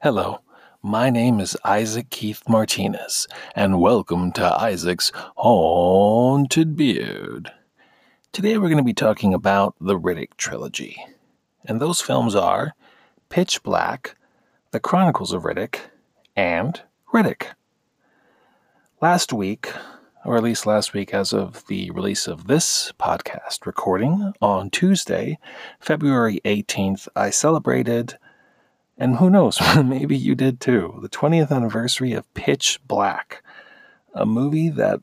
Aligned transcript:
Hello, 0.00 0.42
my 0.80 1.10
name 1.10 1.40
is 1.40 1.56
Isaac 1.64 2.08
Keith 2.10 2.48
Martinez, 2.48 3.26
and 3.56 3.80
welcome 3.80 4.30
to 4.30 4.44
Isaac's 4.62 5.10
Haunted 5.34 6.76
Beard. 6.76 7.50
Today 8.30 8.56
we're 8.58 8.68
going 8.68 8.76
to 8.78 8.84
be 8.84 8.94
talking 8.94 9.34
about 9.34 9.74
the 9.80 9.98
Riddick 9.98 10.36
trilogy, 10.36 11.04
and 11.64 11.80
those 11.80 12.00
films 12.00 12.36
are 12.36 12.76
Pitch 13.28 13.60
Black, 13.64 14.14
The 14.70 14.78
Chronicles 14.78 15.32
of 15.32 15.42
Riddick, 15.42 15.80
and 16.36 16.80
Riddick. 17.12 17.48
Last 19.02 19.32
week, 19.32 19.72
or 20.24 20.36
at 20.36 20.44
least 20.44 20.64
last 20.64 20.94
week 20.94 21.12
as 21.12 21.32
of 21.32 21.66
the 21.66 21.90
release 21.90 22.28
of 22.28 22.46
this 22.46 22.92
podcast 23.00 23.66
recording 23.66 24.32
on 24.40 24.70
Tuesday, 24.70 25.40
February 25.80 26.40
18th, 26.44 27.08
I 27.16 27.30
celebrated 27.30 28.16
and 28.98 29.16
who 29.16 29.30
knows, 29.30 29.60
maybe 29.84 30.16
you 30.16 30.34
did 30.34 30.60
too. 30.60 30.98
The 31.00 31.08
20th 31.08 31.50
anniversary 31.50 32.12
of 32.12 32.32
Pitch 32.34 32.80
Black, 32.86 33.42
a 34.12 34.26
movie 34.26 34.68
that 34.70 35.00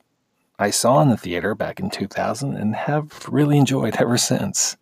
I 0.59 0.69
saw 0.69 1.01
in 1.01 1.09
the 1.09 1.17
theater 1.17 1.55
back 1.55 1.79
in 1.79 1.89
2000 1.89 2.55
and 2.55 2.75
have 2.75 3.27
really 3.29 3.57
enjoyed 3.57 3.95
ever 3.99 4.17
since. 4.17 4.77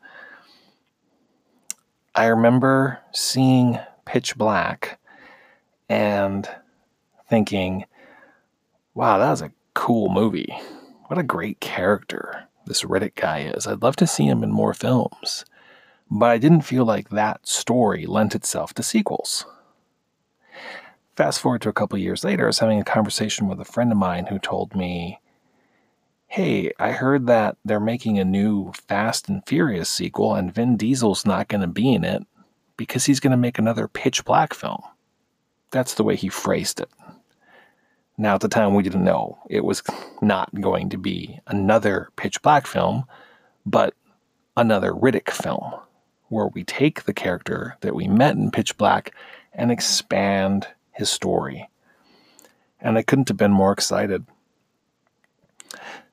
I 2.16 2.26
remember 2.26 3.00
seeing 3.12 3.80
Pitch 4.06 4.36
Black 4.36 5.00
and 5.88 6.48
thinking, 7.30 7.86
wow, 8.94 9.18
that 9.18 9.30
was 9.30 9.42
a 9.42 9.52
cool 9.74 10.10
movie. 10.10 10.54
What 11.08 11.20
a 11.20 11.24
great 11.24 11.60
character 11.60 12.48
this 12.66 12.84
Riddick 12.84 13.16
guy 13.16 13.42
is. 13.42 13.68
I'd 13.68 13.82
love 13.82 13.96
to 13.98 14.08
see 14.08 14.26
him 14.26 14.44
in 14.44 14.52
more 14.52 14.74
films 14.74 15.46
but 16.16 16.30
I 16.30 16.38
didn't 16.38 16.62
feel 16.62 16.86
like 16.86 17.10
that 17.10 17.48
story 17.48 18.06
lent 18.06 18.36
itself 18.36 18.72
to 18.76 18.84
sequels. 18.84 19.48
Fast 21.16 21.40
forward 21.40 21.64
to 21.64 21.70
a 21.70 21.74
couple 21.74 21.98
years 21.98 22.24
later, 22.24 22.44
I 22.44 22.48
was 22.48 22.60
having 22.60 22.80
a 22.80 22.84
conversation 22.84 23.48
with 23.48 23.60
a 23.60 23.66
friend 23.66 23.92
of 23.92 23.98
mine 23.98 24.28
who 24.28 24.38
told 24.38 24.76
me, 24.76 25.20
Hey, 26.28 26.72
I 26.78 26.92
heard 26.92 27.26
that 27.26 27.58
they're 27.66 27.80
making 27.80 28.20
a 28.20 28.26
new 28.26 28.74
Fast 28.88 29.28
and 29.28 29.44
Furious 29.48 29.90
sequel, 29.90 30.36
and 30.36 30.54
Vin 30.54 30.78
Diesel's 30.78 31.26
not 31.26 31.48
going 31.48 31.62
to 31.62 31.68
be 31.68 31.92
in 31.92 32.04
it 32.04 32.22
because 32.78 33.06
he's 33.06 33.20
going 33.20 33.32
to 33.32 33.38
make 33.38 33.58
another 33.58 33.88
pitch 33.88 34.24
black 34.24 34.54
film. 34.54 34.84
That's 35.72 35.96
the 35.96 36.04
way 36.04 36.16
he 36.16 36.30
phrased 36.30 36.80
it. 36.80 36.90
Now, 38.20 38.36
at 38.36 38.42
the 38.42 38.50
time, 38.50 38.76
we 38.76 38.84
didn't 38.84 39.04
know 39.04 39.40
it 39.50 39.66
was 39.66 39.82
not 40.22 40.54
going 40.62 40.90
to 40.92 40.98
be 40.98 41.40
another 41.48 42.10
pitch 42.18 42.40
black 42.44 42.68
film, 42.68 43.06
but 43.66 43.96
another 44.56 44.92
Riddick 44.92 45.32
film 45.32 45.74
where 46.34 46.48
we 46.48 46.64
take 46.64 47.04
the 47.04 47.14
character 47.14 47.78
that 47.82 47.96
we 47.96 48.08
met 48.08 48.36
in 48.36 48.52
Pitch 48.52 48.76
Black 48.78 49.14
and 49.54 49.72
expand 49.72 50.68
his 50.92 51.10
story. 51.10 51.70
And 52.82 52.98
I 52.98 53.04
couldn't 53.04 53.30
have 53.30 53.38
been 53.38 53.52
more 53.52 53.72
excited. 53.72 54.26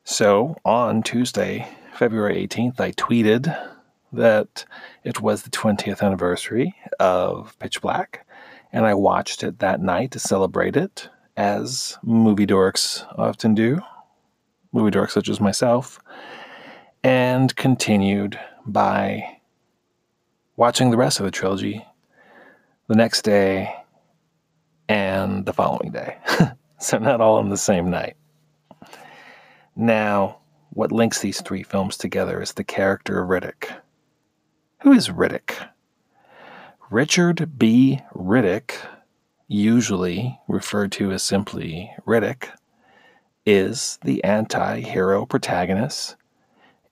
So 0.05 0.57
on 0.65 1.03
Tuesday, 1.03 1.67
February 1.95 2.47
18th, 2.47 2.81
I 2.81 2.93
tweeted 2.93 3.69
that 4.13 4.65
it 5.05 5.21
was 5.21 5.43
the 5.43 5.51
20th 5.51 6.03
anniversary 6.03 6.75
of 6.99 7.59
Pitch 7.59 7.81
Black, 7.81 8.27
and 8.73 8.87
I 8.87 8.95
watched 8.95 9.43
it 9.43 9.59
that 9.61 9.81
night 9.81 10.11
to 10.13 10.19
celebrate 10.19 10.77
it, 10.77 11.09
as 11.37 11.97
movie 12.03 12.47
dorks 12.47 13.07
often 13.19 13.55
do, 13.55 13.81
movie 14.73 14.91
dorks 14.91 15.13
such 15.13 15.29
as 15.29 15.41
myself, 15.41 15.99
and 17.03 17.55
continued 17.57 18.39
by 18.67 19.40
watching 20.61 20.91
the 20.91 20.97
rest 20.99 21.19
of 21.19 21.25
the 21.25 21.31
trilogy 21.31 21.83
the 22.87 22.95
next 22.95 23.23
day 23.23 23.75
and 24.91 25.47
the 25.47 25.55
following 25.55 25.91
day. 25.91 26.19
so, 26.79 26.99
not 26.99 27.19
all 27.19 27.41
in 27.41 27.49
the 27.49 27.57
same 27.57 27.89
night. 27.89 28.15
Now, 29.75 30.41
what 30.75 30.93
links 30.93 31.23
these 31.23 31.41
three 31.41 31.63
films 31.63 31.97
together 31.97 32.43
is 32.43 32.53
the 32.53 32.63
character 32.63 33.23
of 33.23 33.31
Riddick. 33.31 33.75
Who 34.83 34.93
is 34.93 35.09
Riddick? 35.09 35.55
Richard 36.91 37.59
B. 37.59 38.03
Riddick, 38.15 38.75
usually 39.49 40.39
referred 40.47 40.93
to 40.93 41.11
as 41.11 41.23
simply 41.23 41.91
Riddick, 42.07 42.51
is 43.47 43.99
the 44.05 44.23
anti 44.25 44.81
hero 44.81 45.25
protagonist 45.25 46.17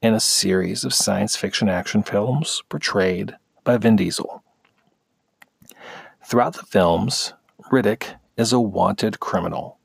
in 0.01 0.15
a 0.15 0.21
series 0.21 0.85
of 0.85 0.95
science 0.95 1.37
fiction 1.37 1.69
action 1.69 2.03
films 2.03 2.63
portrayed 2.71 3.37
by 3.69 3.77
Vin 3.77 3.97
Diesel. 3.97 4.43
Throughout 6.25 6.55
the 6.55 6.63
films, 6.63 7.35
Riddick 7.71 8.15
is 8.39 8.51
a 8.51 8.59
wanted 8.59 9.21
criminal, 9.21 9.77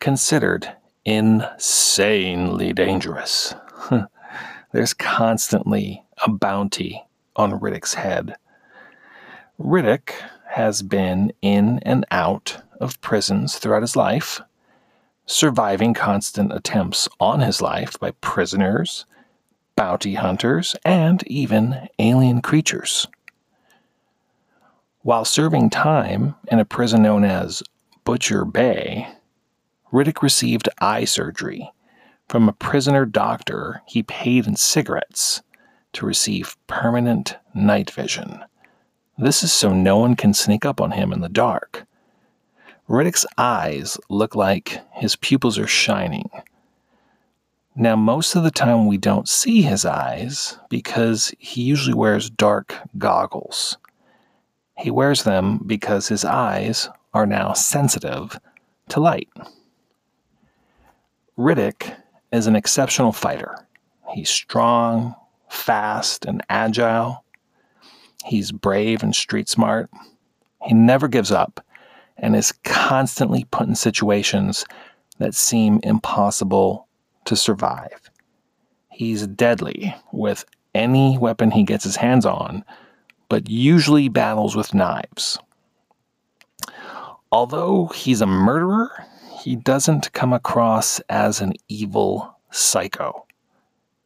considered 0.00 0.72
insanely 1.04 2.72
dangerous. 2.72 3.54
There's 4.72 4.94
constantly 4.94 6.02
a 6.26 6.28
bounty 6.32 7.04
on 7.36 7.60
Riddick's 7.60 7.94
head. 7.94 8.34
Riddick 9.60 10.10
has 10.48 10.82
been 10.82 11.32
in 11.40 11.78
and 11.84 12.04
out 12.10 12.60
of 12.80 13.00
prisons 13.00 13.60
throughout 13.60 13.82
his 13.82 13.94
life, 13.94 14.40
surviving 15.26 15.94
constant 15.94 16.52
attempts 16.52 17.08
on 17.20 17.38
his 17.38 17.62
life 17.62 17.96
by 18.00 18.10
prisoners, 18.10 19.06
bounty 19.76 20.14
hunters, 20.14 20.74
and 20.84 21.24
even 21.28 21.88
alien 22.00 22.42
creatures. 22.42 23.06
While 25.02 25.24
serving 25.24 25.70
time 25.70 26.34
in 26.48 26.58
a 26.58 26.66
prison 26.66 27.02
known 27.02 27.24
as 27.24 27.62
Butcher 28.04 28.44
Bay, 28.44 29.08
Riddick 29.90 30.20
received 30.20 30.68
eye 30.78 31.06
surgery 31.06 31.72
from 32.28 32.46
a 32.48 32.52
prisoner 32.52 33.06
doctor 33.06 33.80
he 33.86 34.02
paid 34.02 34.46
in 34.46 34.56
cigarettes 34.56 35.40
to 35.94 36.04
receive 36.04 36.58
permanent 36.66 37.38
night 37.54 37.90
vision. 37.90 38.44
This 39.16 39.42
is 39.42 39.52
so 39.52 39.72
no 39.72 39.96
one 39.96 40.16
can 40.16 40.34
sneak 40.34 40.66
up 40.66 40.82
on 40.82 40.90
him 40.90 41.14
in 41.14 41.22
the 41.22 41.30
dark. 41.30 41.86
Riddick's 42.86 43.24
eyes 43.38 43.96
look 44.10 44.34
like 44.34 44.82
his 44.92 45.16
pupils 45.16 45.58
are 45.58 45.66
shining. 45.66 46.28
Now, 47.74 47.96
most 47.96 48.36
of 48.36 48.42
the 48.42 48.50
time 48.50 48.86
we 48.86 48.98
don't 48.98 49.30
see 49.30 49.62
his 49.62 49.86
eyes 49.86 50.58
because 50.68 51.32
he 51.38 51.62
usually 51.62 51.94
wears 51.94 52.28
dark 52.28 52.74
goggles. 52.98 53.78
He 54.80 54.90
wears 54.90 55.24
them 55.24 55.60
because 55.66 56.08
his 56.08 56.24
eyes 56.24 56.88
are 57.12 57.26
now 57.26 57.52
sensitive 57.52 58.40
to 58.88 58.98
light. 59.00 59.28
Riddick 61.36 61.94
is 62.32 62.46
an 62.46 62.56
exceptional 62.56 63.12
fighter. 63.12 63.66
He's 64.14 64.30
strong, 64.30 65.14
fast, 65.50 66.24
and 66.24 66.42
agile. 66.48 67.24
He's 68.24 68.52
brave 68.52 69.02
and 69.02 69.14
street 69.14 69.50
smart. 69.50 69.90
He 70.62 70.72
never 70.72 71.08
gives 71.08 71.30
up 71.30 71.62
and 72.16 72.34
is 72.34 72.52
constantly 72.64 73.44
put 73.50 73.68
in 73.68 73.74
situations 73.74 74.64
that 75.18 75.34
seem 75.34 75.80
impossible 75.82 76.86
to 77.26 77.36
survive. 77.36 78.10
He's 78.88 79.26
deadly 79.26 79.94
with 80.10 80.46
any 80.74 81.18
weapon 81.18 81.50
he 81.50 81.64
gets 81.64 81.84
his 81.84 81.96
hands 81.96 82.24
on 82.24 82.64
but 83.30 83.48
usually 83.48 84.08
battles 84.08 84.54
with 84.54 84.74
knives. 84.74 85.38
Although 87.32 87.86
he's 87.86 88.20
a 88.20 88.26
murderer, 88.26 89.06
he 89.40 89.56
doesn't 89.56 90.12
come 90.12 90.34
across 90.34 91.00
as 91.08 91.40
an 91.40 91.54
evil 91.68 92.36
psycho. 92.50 93.24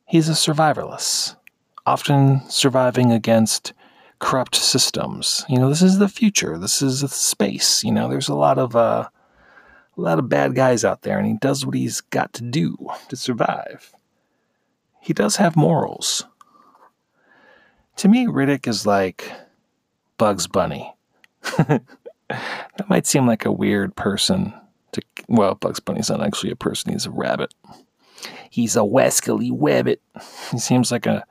He's 0.05 0.29
a 0.29 0.33
survivalist, 0.33 1.37
often 1.87 2.43
surviving 2.51 3.11
against 3.11 3.73
corrupt 4.19 4.55
systems. 4.55 5.45
You 5.49 5.59
know, 5.59 5.71
this 5.71 5.83
is 5.83 5.99
the 5.99 6.09
future. 6.09 6.59
This 6.59 6.83
is 6.83 7.01
space. 7.11 7.83
You 7.83 7.93
know, 7.93 8.09
there's 8.09 8.29
a 8.29 8.35
lot 8.35 8.59
of 8.59 8.77
uh, 8.77 9.09
a 9.97 10.01
lot 10.01 10.19
of 10.19 10.29
bad 10.29 10.55
guys 10.55 10.85
out 10.85 11.01
there, 11.01 11.19
and 11.19 11.27
he 11.27 11.35
does 11.41 11.65
what 11.65 11.75
he's 11.75 12.03
got 12.03 12.35
to 12.35 12.43
do 12.43 12.77
to 13.09 13.17
survive. 13.17 13.95
He 15.01 15.15
does 15.15 15.37
have 15.37 15.57
morals. 15.57 16.27
To 17.97 18.09
me, 18.09 18.27
Riddick 18.27 18.67
is 18.67 18.87
like 18.87 19.31
Bugs 20.19 20.47
Bunny. 20.47 20.93
that 21.59 22.89
might 22.89 23.07
seem 23.07 23.27
like 23.27 23.45
a 23.45 23.53
weird 23.53 23.95
person 23.97 24.53
to. 24.93 25.03
Well, 25.29 25.55
Bugs 25.55 25.81
Bunny's 25.81 26.11
not 26.11 26.23
actually 26.23 26.51
a 26.51 26.57
person, 26.57 26.93
he's 26.93 27.07
a 27.07 27.11
rabbit. 27.11 27.55
He's 28.51 28.77
a 28.77 28.81
wascally 28.81 29.51
wabbit. 29.51 29.99
He 30.51 30.59
seems 30.59 30.91
like 30.91 31.07
a 31.07 31.25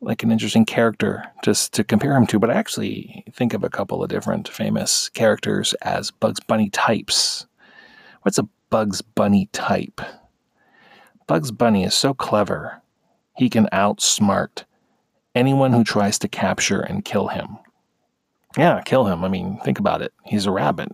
like 0.00 0.22
an 0.22 0.30
interesting 0.30 0.64
character 0.64 1.24
just 1.42 1.72
to 1.72 1.84
compare 1.84 2.14
him 2.14 2.26
to, 2.26 2.38
but 2.38 2.50
I 2.50 2.54
actually 2.54 3.24
think 3.32 3.54
of 3.54 3.64
a 3.64 3.70
couple 3.70 4.02
of 4.02 4.10
different 4.10 4.48
famous 4.48 5.08
characters 5.08 5.72
as 5.82 6.10
Bugs 6.10 6.40
Bunny 6.40 6.68
types. 6.70 7.46
What's 8.22 8.38
a 8.38 8.48
Bugs 8.70 9.00
Bunny 9.02 9.48
type? 9.52 10.00
Bugs 11.26 11.50
Bunny 11.50 11.84
is 11.84 11.94
so 11.94 12.12
clever, 12.12 12.82
he 13.36 13.48
can 13.48 13.66
outsmart 13.72 14.64
anyone 15.34 15.72
who 15.72 15.84
tries 15.84 16.18
to 16.20 16.28
capture 16.28 16.80
and 16.80 17.04
kill 17.04 17.28
him. 17.28 17.58
Yeah, 18.56 18.80
kill 18.82 19.06
him. 19.06 19.24
I 19.24 19.28
mean, 19.28 19.58
think 19.64 19.78
about 19.78 20.02
it. 20.02 20.12
He's 20.24 20.46
a 20.46 20.52
rabbit. 20.52 20.92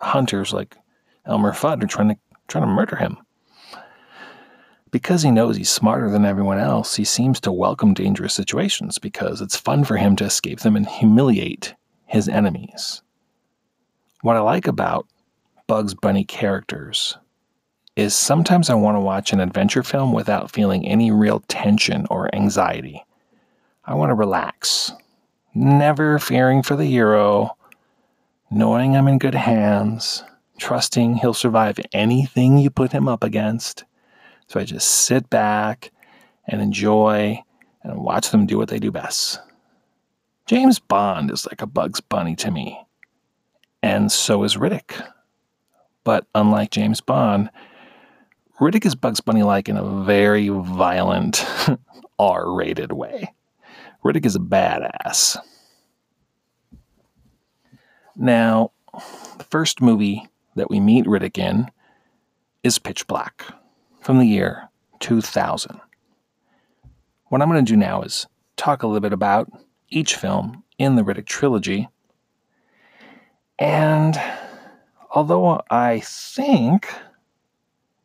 Hunters 0.00 0.52
like 0.52 0.76
Elmer 1.26 1.52
Fudd 1.52 1.82
are 1.82 1.86
trying 1.86 2.08
to 2.10 2.16
trying 2.46 2.64
to 2.64 2.72
murder 2.72 2.96
him. 2.96 3.18
Because 4.90 5.22
he 5.22 5.30
knows 5.30 5.56
he's 5.56 5.68
smarter 5.68 6.10
than 6.10 6.24
everyone 6.24 6.58
else, 6.58 6.96
he 6.96 7.04
seems 7.04 7.40
to 7.40 7.52
welcome 7.52 7.92
dangerous 7.92 8.32
situations 8.32 8.98
because 8.98 9.42
it's 9.42 9.56
fun 9.56 9.84
for 9.84 9.98
him 9.98 10.16
to 10.16 10.24
escape 10.24 10.60
them 10.60 10.76
and 10.76 10.88
humiliate 10.88 11.74
his 12.06 12.26
enemies. 12.26 13.02
What 14.22 14.36
I 14.36 14.40
like 14.40 14.66
about 14.66 15.06
Bugs 15.66 15.92
Bunny 15.92 16.24
characters 16.24 17.18
is 17.96 18.14
sometimes 18.14 18.70
I 18.70 18.74
want 18.74 18.96
to 18.96 19.00
watch 19.00 19.32
an 19.32 19.40
adventure 19.40 19.82
film 19.82 20.12
without 20.12 20.50
feeling 20.50 20.86
any 20.86 21.10
real 21.10 21.40
tension 21.48 22.06
or 22.08 22.34
anxiety. 22.34 23.04
I 23.88 23.94
want 23.94 24.10
to 24.10 24.14
relax, 24.14 24.92
never 25.54 26.18
fearing 26.18 26.62
for 26.62 26.76
the 26.76 26.84
hero, 26.84 27.56
knowing 28.50 28.94
I'm 28.94 29.08
in 29.08 29.16
good 29.16 29.34
hands, 29.34 30.22
trusting 30.58 31.14
he'll 31.14 31.32
survive 31.32 31.80
anything 31.94 32.58
you 32.58 32.68
put 32.68 32.92
him 32.92 33.08
up 33.08 33.24
against. 33.24 33.84
So 34.46 34.60
I 34.60 34.64
just 34.64 34.90
sit 34.90 35.30
back 35.30 35.90
and 36.46 36.60
enjoy 36.60 37.42
and 37.82 38.04
watch 38.04 38.30
them 38.30 38.44
do 38.44 38.58
what 38.58 38.68
they 38.68 38.78
do 38.78 38.90
best. 38.90 39.40
James 40.44 40.78
Bond 40.78 41.30
is 41.30 41.46
like 41.46 41.62
a 41.62 41.66
Bugs 41.66 42.02
Bunny 42.02 42.36
to 42.36 42.50
me, 42.50 42.78
and 43.82 44.12
so 44.12 44.44
is 44.44 44.58
Riddick. 44.58 45.02
But 46.04 46.26
unlike 46.34 46.72
James 46.72 47.00
Bond, 47.00 47.48
Riddick 48.60 48.84
is 48.84 48.94
Bugs 48.94 49.22
Bunny 49.22 49.44
like 49.44 49.66
in 49.66 49.78
a 49.78 50.04
very 50.04 50.50
violent, 50.50 51.46
R 52.18 52.52
rated 52.52 52.92
way. 52.92 53.32
Riddick 54.04 54.26
is 54.26 54.36
a 54.36 54.40
badass. 54.40 55.36
Now, 58.16 58.72
the 59.36 59.44
first 59.44 59.80
movie 59.80 60.26
that 60.56 60.70
we 60.70 60.80
meet 60.80 61.06
Riddick 61.06 61.38
in 61.38 61.70
is 62.62 62.78
Pitch 62.78 63.06
Black 63.06 63.44
from 64.00 64.18
the 64.18 64.26
year 64.26 64.68
2000. 65.00 65.80
What 67.26 67.42
I'm 67.42 67.48
going 67.48 67.64
to 67.64 67.72
do 67.72 67.76
now 67.76 68.02
is 68.02 68.26
talk 68.56 68.82
a 68.82 68.86
little 68.86 69.00
bit 69.00 69.12
about 69.12 69.50
each 69.88 70.16
film 70.16 70.64
in 70.78 70.96
the 70.96 71.02
Riddick 71.02 71.26
trilogy. 71.26 71.88
And 73.58 74.20
although 75.10 75.62
I 75.70 76.00
think 76.00 76.88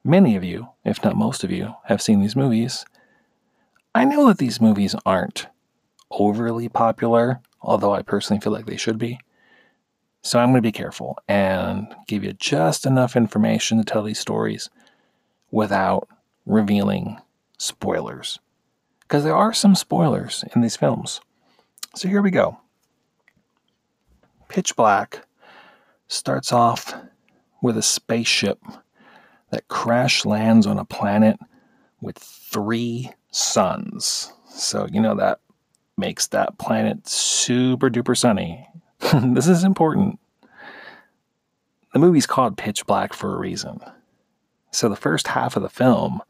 many 0.03 0.35
of 0.35 0.43
you, 0.43 0.69
if 0.83 1.03
not 1.03 1.15
most 1.15 1.43
of 1.43 1.51
you, 1.51 1.73
have 1.85 2.01
seen 2.01 2.21
these 2.21 2.35
movies, 2.35 2.85
I 3.95 4.05
know 4.05 4.27
that 4.27 4.39
these 4.39 4.59
movies 4.59 4.95
aren't 5.05 5.47
overly 6.17 6.69
popular, 6.69 7.41
although 7.61 7.93
I 7.93 8.01
personally 8.01 8.41
feel 8.41 8.53
like 8.53 8.65
they 8.65 8.77
should 8.77 8.97
be. 8.97 9.19
So 10.21 10.39
I'm 10.39 10.51
going 10.51 10.61
to 10.61 10.67
be 10.67 10.71
careful 10.71 11.17
and 11.27 11.93
give 12.07 12.23
you 12.23 12.33
just 12.33 12.85
enough 12.85 13.15
information 13.15 13.77
to 13.77 13.83
tell 13.83 14.03
these 14.03 14.19
stories 14.19 14.69
without 15.51 16.07
revealing 16.45 17.19
spoilers. 17.57 18.39
Because 19.01 19.23
there 19.23 19.35
are 19.35 19.53
some 19.53 19.75
spoilers 19.75 20.45
in 20.55 20.61
these 20.61 20.77
films. 20.77 21.19
So 21.95 22.07
here 22.07 22.21
we 22.21 22.31
go. 22.31 22.57
Pitch 24.47 24.75
Black 24.75 25.27
starts 26.07 26.53
off 26.53 26.93
with 27.61 27.77
a 27.77 27.81
spaceship 27.81 28.59
that 29.51 29.67
crash 29.67 30.25
lands 30.25 30.65
on 30.65 30.79
a 30.79 30.85
planet 30.85 31.37
with 32.01 32.17
three 32.17 33.11
suns. 33.31 34.31
So, 34.49 34.87
you 34.91 35.01
know, 35.01 35.15
that 35.15 35.39
makes 35.97 36.27
that 36.27 36.57
planet 36.57 37.07
super 37.07 37.89
duper 37.89 38.17
sunny. 38.17 38.67
this 39.13 39.47
is 39.47 39.63
important. 39.63 40.19
The 41.93 41.99
movie's 41.99 42.25
called 42.25 42.57
Pitch 42.57 42.85
Black 42.85 43.13
for 43.13 43.35
a 43.35 43.39
reason. 43.39 43.79
So, 44.71 44.89
the 44.89 44.95
first 44.95 45.27
half 45.27 45.55
of 45.55 45.61
the 45.61 45.69
film, 45.69 46.21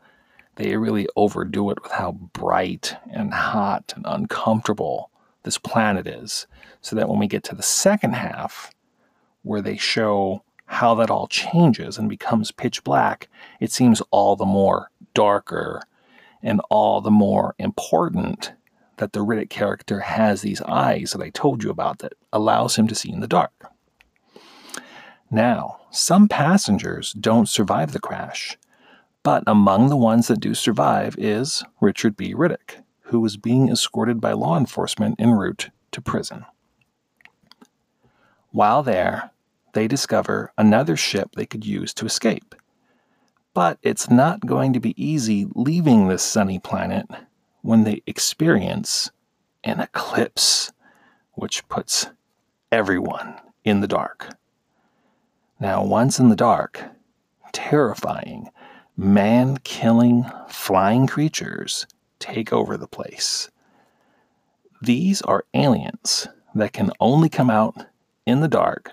they 0.55 0.75
really 0.75 1.07
overdo 1.15 1.69
it 1.69 1.81
with 1.81 1.93
how 1.93 2.11
bright 2.11 2.97
and 3.09 3.33
hot 3.33 3.93
and 3.95 4.05
uncomfortable 4.07 5.09
this 5.43 5.57
planet 5.57 6.07
is. 6.07 6.47
So 6.81 6.95
that 6.97 7.07
when 7.07 7.19
we 7.19 7.27
get 7.27 7.43
to 7.45 7.55
the 7.55 7.63
second 7.63 8.13
half, 8.15 8.71
where 9.43 9.61
they 9.61 9.77
show 9.77 10.43
how 10.65 10.95
that 10.95 11.09
all 11.09 11.27
changes 11.27 11.97
and 11.97 12.09
becomes 12.09 12.51
pitch 12.51 12.83
black, 12.83 13.29
it 13.59 13.71
seems 13.71 14.01
all 14.11 14.35
the 14.35 14.45
more 14.45 14.89
darker 15.13 15.81
and 16.41 16.59
all 16.69 16.99
the 16.99 17.11
more 17.11 17.55
important 17.59 18.51
that 18.97 19.13
the 19.13 19.19
Riddick 19.19 19.49
character 19.49 20.01
has 20.01 20.41
these 20.41 20.61
eyes 20.61 21.11
that 21.11 21.21
I 21.21 21.29
told 21.29 21.63
you 21.63 21.69
about 21.69 21.99
that 21.99 22.13
allows 22.31 22.75
him 22.75 22.87
to 22.87 22.95
see 22.95 23.11
in 23.11 23.19
the 23.19 23.27
dark. 23.27 23.71
Now, 25.31 25.81
some 25.89 26.27
passengers 26.27 27.13
don't 27.13 27.49
survive 27.49 27.91
the 27.91 27.99
crash, 27.99 28.57
but 29.23 29.43
among 29.47 29.89
the 29.89 29.97
ones 29.97 30.27
that 30.27 30.39
do 30.39 30.53
survive 30.53 31.15
is 31.17 31.63
Richard 31.81 32.15
B. 32.15 32.35
Riddick, 32.35 32.83
who 33.03 33.19
was 33.19 33.37
being 33.37 33.69
escorted 33.69 34.21
by 34.21 34.33
law 34.33 34.57
enforcement 34.57 35.15
en 35.19 35.31
route 35.31 35.69
to 35.91 36.01
prison. 36.01 36.45
While 38.51 38.83
there, 38.83 39.31
they 39.73 39.87
discover 39.87 40.51
another 40.57 40.95
ship 40.95 41.31
they 41.33 41.47
could 41.47 41.65
use 41.65 41.93
to 41.95 42.05
escape. 42.05 42.53
But 43.55 43.79
it's 43.81 44.09
not 44.09 44.45
going 44.45 44.73
to 44.73 44.79
be 44.79 45.03
easy 45.03 45.47
leaving 45.55 46.07
this 46.07 46.21
sunny 46.21 46.59
planet 46.59 47.07
when 47.63 47.85
they 47.85 48.03
experience 48.05 49.09
an 49.63 49.79
eclipse, 49.79 50.71
which 51.33 51.67
puts 51.69 52.07
everyone 52.71 53.33
in 53.63 53.81
the 53.81 53.87
dark. 53.87 54.35
Now, 55.59 55.83
once 55.83 56.19
in 56.19 56.29
the 56.29 56.35
dark, 56.35 56.83
terrifying, 57.53 58.49
man 58.97 59.57
killing 59.63 60.25
flying 60.49 61.07
creatures 61.07 61.87
take 62.19 62.51
over 62.51 62.77
the 62.77 62.87
place. 62.87 63.49
These 64.81 65.21
are 65.21 65.45
aliens 65.53 66.27
that 66.53 66.73
can 66.73 66.91
only 66.99 67.29
come 67.29 67.49
out 67.49 67.85
in 68.25 68.41
the 68.41 68.49
dark, 68.49 68.91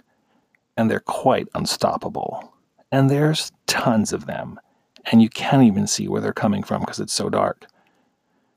and 0.77 0.89
they're 0.89 1.01
quite 1.01 1.49
unstoppable. 1.55 2.55
And 2.93 3.11
there's 3.11 3.51
tons 3.67 4.13
of 4.13 4.27
them, 4.27 4.61
and 5.11 5.21
you 5.21 5.29
can't 5.29 5.65
even 5.65 5.87
see 5.87 6.07
where 6.07 6.21
they're 6.21 6.33
coming 6.33 6.63
from 6.63 6.81
because 6.81 7.01
it's 7.01 7.13
so 7.13 7.29
dark. 7.29 7.67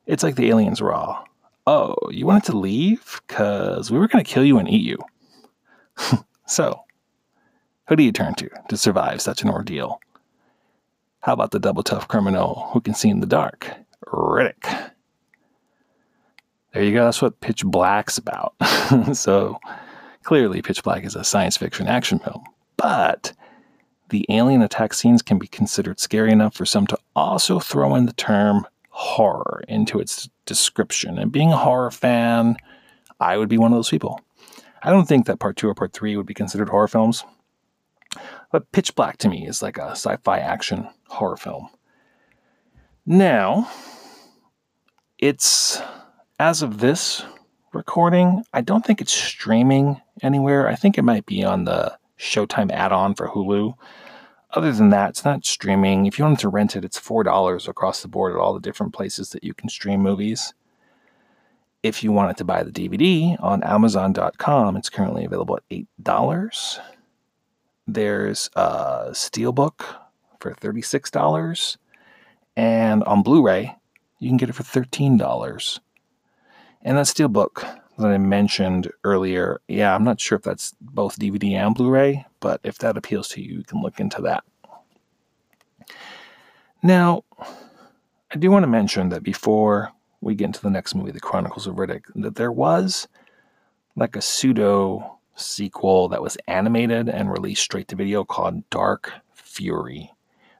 It's 0.06 0.24
like 0.24 0.36
the 0.36 0.50
aliens 0.50 0.82
were 0.82 0.94
all, 0.94 1.26
oh, 1.66 1.96
you 2.10 2.26
wanted 2.26 2.46
to 2.52 2.58
leave? 2.58 3.22
Because 3.28 3.92
we 3.92 3.98
were 3.98 4.08
going 4.08 4.24
to 4.24 4.30
kill 4.30 4.44
you 4.44 4.58
and 4.58 4.70
eat 4.70 4.86
you. 4.86 4.98
so, 6.46 6.82
who 7.88 7.96
do 7.96 8.04
you 8.04 8.12
turn 8.12 8.36
to 8.36 8.50
to 8.70 8.78
survive 8.78 9.22
such 9.22 9.42
an 9.42 9.50
ordeal? 9.50 10.00
How 11.22 11.34
about 11.34 11.52
the 11.52 11.60
double 11.60 11.84
tough 11.84 12.08
criminal 12.08 12.70
who 12.74 12.82
can 12.82 12.94
see 12.94 13.10
in 13.10 13.22
the 13.22 13.26
dark? 13.26 13.70
Riddick. 14.08 14.92
There 16.74 16.84
you 16.84 16.94
go. 16.94 17.06
That's 17.06 17.22
what 17.22 17.40
Pitch 17.40 17.64
Black's 17.64 18.18
about. 18.18 18.56
so, 19.14 19.60
clearly, 20.24 20.62
Pitch 20.62 20.84
Black 20.84 21.06
is 21.06 21.16
a 21.16 21.24
science 21.24 21.56
fiction 21.56 21.88
action 21.88 22.20
film. 22.20 22.44
But 22.78 23.32
the 24.10 24.26
alien 24.30 24.62
attack 24.62 24.94
scenes 24.94 25.22
can 25.22 25.38
be 25.38 25.48
considered 25.48 26.00
scary 26.00 26.32
enough 26.32 26.56
for 26.56 26.66
some 26.66 26.88
to 26.88 26.98
also 27.16 27.60
throw 27.60 27.96
in 27.96 28.06
the 28.06 28.14
term 28.14 28.66
horror 28.96 29.64
into 29.68 30.00
its 30.00 30.30
description. 30.46 31.18
And 31.18 31.32
being 31.32 31.52
a 31.52 31.58
horror 31.58 31.90
fan, 31.90 32.58
I 33.20 33.38
would 33.38 33.50
be 33.50 33.58
one 33.58 33.72
of 33.72 33.78
those 33.78 33.90
people. 33.90 34.22
I 34.84 34.92
don't 34.92 35.08
think 35.08 35.26
that 35.26 35.40
part 35.40 35.58
two 35.58 35.68
or 35.68 35.74
part 35.74 35.94
three 35.94 36.16
would 36.16 36.28
be 36.28 36.36
considered 36.36 36.70
horror 36.70 36.88
films. 36.88 37.24
But 38.52 38.72
Pitch 38.72 38.94
Black 38.94 39.18
to 39.18 39.30
me 39.30 39.48
is 39.48 39.64
like 39.64 39.78
a 39.78 39.92
sci 39.92 40.16
fi 40.18 40.38
action 40.38 40.88
horror 41.08 41.38
film. 41.38 41.70
Now, 43.06 43.68
it's 45.18 45.82
as 46.40 46.62
of 46.62 46.80
this 46.80 47.26
recording, 47.74 48.44
I 48.54 48.62
don't 48.62 48.86
think 48.86 49.02
it's 49.02 49.12
streaming 49.12 50.00
anywhere. 50.22 50.68
I 50.68 50.76
think 50.76 51.00
it 51.00 51.04
might 51.04 51.26
be 51.26 51.44
on 51.44 51.64
the 51.64 51.98
Showtime 52.20 52.72
add 52.72 52.92
on 52.92 53.16
for 53.16 53.28
Hulu 53.28 53.74
other 54.54 54.72
than 54.72 54.90
that, 54.90 55.10
it's 55.10 55.26
not 55.26 55.46
streaming. 55.46 56.06
If 56.06 56.18
you 56.18 56.26
wanted 56.26 56.40
to 56.40 56.50
rent 56.50 56.76
it, 56.76 56.86
it's 56.86 57.00
$4 57.00 57.68
across 57.68 58.02
the 58.02 58.08
board 58.08 58.34
at 58.34 58.40
all 58.40 58.54
the 58.54 58.60
different 58.60 58.94
places 58.94 59.30
that 59.30 59.44
you 59.44 59.54
can 59.54 59.70
stream 59.70 60.02
movies. 60.02 60.54
If 61.82 62.04
you 62.04 62.12
wanted 62.12 62.38
to 62.38 62.46
buy 62.46 62.64
the 62.64 62.72
DVD 62.72 63.36
on 63.44 63.62
Amazon.com, 63.64 64.78
it's 64.78 64.90
currently 64.90 65.26
available 65.26 65.58
at 65.58 65.86
$8. 66.04 66.80
There's 67.86 68.50
a 68.56 69.10
Steelbook 69.12 69.84
for 70.40 70.54
$36. 70.54 71.78
And 72.56 73.04
on 73.04 73.24
Blu 73.24 73.46
ray, 73.46 73.76
you 74.20 74.30
can 74.30 74.38
get 74.38 74.50
it 74.50 74.56
for 74.56 74.64
$13. 74.64 75.80
And 76.84 76.98
that 76.98 77.06
Steelbook 77.06 77.82
that 77.98 78.08
I 78.08 78.18
mentioned 78.18 78.92
earlier, 79.04 79.62
yeah, 79.68 79.94
I'm 79.96 80.04
not 80.04 80.20
sure 80.20 80.38
if 80.38 80.44
that's 80.44 80.74
both 80.82 81.20
DVD 81.20 81.54
and 81.54 81.76
Blu 81.76 81.90
ray, 81.90 82.26
but 82.40 82.60
if 82.64 82.78
that 82.80 82.98
appeals 82.98 83.28
to 83.30 83.42
you, 83.42 83.58
you 83.58 83.64
can 83.64 83.82
look 83.82 84.00
into 84.00 84.22
that. 84.24 84.44
Now, 86.82 87.24
I 87.40 88.38
do 88.38 88.52
want 88.52 88.64
to 88.64 88.68
mention 88.68 89.10
that 89.10 89.24
before 89.24 89.92
we 90.22 90.36
get 90.36 90.46
into 90.46 90.62
the 90.62 90.70
next 90.70 90.96
movie, 90.96 91.12
The 91.12 91.20
Chronicles 91.20 91.68
of 91.68 91.76
Riddick, 91.76 92.04
that 92.16 92.36
there 92.36 92.52
was 92.52 93.08
like 93.96 94.16
a 94.16 94.22
pseudo 94.22 95.20
sequel 95.36 96.10
that 96.10 96.22
was 96.22 96.38
animated 96.48 97.10
and 97.10 97.32
released 97.32 97.64
straight 97.64 97.88
to 97.90 97.96
video 97.96 98.24
called 98.24 98.68
Dark 98.70 99.14
Fury 99.34 100.12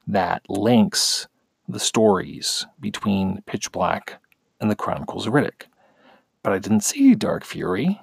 that 0.08 0.44
links 0.50 1.28
the 1.68 1.80
stories 1.80 2.66
between 2.80 3.42
Pitch 3.46 3.72
Black 3.72 4.22
and 4.60 4.70
the 4.70 4.76
Chronicles 4.76 5.26
of 5.26 5.34
Riddick. 5.34 5.64
But 6.44 6.54
I 6.54 6.60
didn't 6.60 6.82
see 6.82 7.16
Dark 7.16 7.46
Fury. 7.46 8.00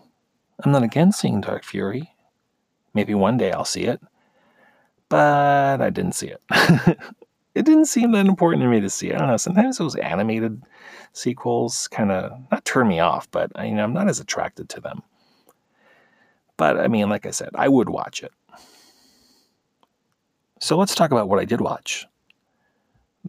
I'm 0.64 0.73
not 0.73 0.82
against 0.82 1.20
seeing 1.20 1.40
Dark 1.40 1.64
Fury. 1.64 2.14
Maybe 2.94 3.14
one 3.14 3.37
day 3.37 3.52
I'll 3.52 3.64
see 3.64 3.85
it. 3.85 4.00
But 5.09 5.80
I 5.80 5.90
didn't 5.90 6.14
see 6.14 6.28
it. 6.28 6.40
it 7.54 7.64
didn't 7.64 7.87
seem 7.87 8.12
that 8.12 8.26
important 8.26 8.62
to 8.62 8.68
me 8.68 8.80
to 8.80 8.90
see. 8.90 9.12
I 9.12 9.18
don't 9.18 9.28
know. 9.28 9.37
Sometimes 9.37 9.78
those 9.78 9.97
animated 9.97 10.62
sequels 11.12 11.88
kind 11.88 12.11
of 12.11 12.32
not 12.50 12.64
turn 12.64 12.88
me 12.88 13.00
off, 13.00 13.30
but 13.30 13.52
I, 13.54 13.66
you 13.66 13.75
know, 13.75 13.85
I'm 13.85 13.92
not 13.92 14.09
as 14.09 14.20
attracted 14.20 14.68
to 14.70 14.80
them. 14.80 15.02
But 16.56 16.78
I 16.78 16.88
mean, 16.88 17.09
like 17.09 17.26
I 17.26 17.30
said, 17.30 17.50
I 17.54 17.68
would 17.68 17.88
watch 17.88 18.23
it. 18.23 18.32
So 20.61 20.76
let's 20.76 20.94
talk 20.94 21.11
about 21.11 21.28
what 21.28 21.40
I 21.40 21.44
did 21.44 21.61
watch. 21.61 22.06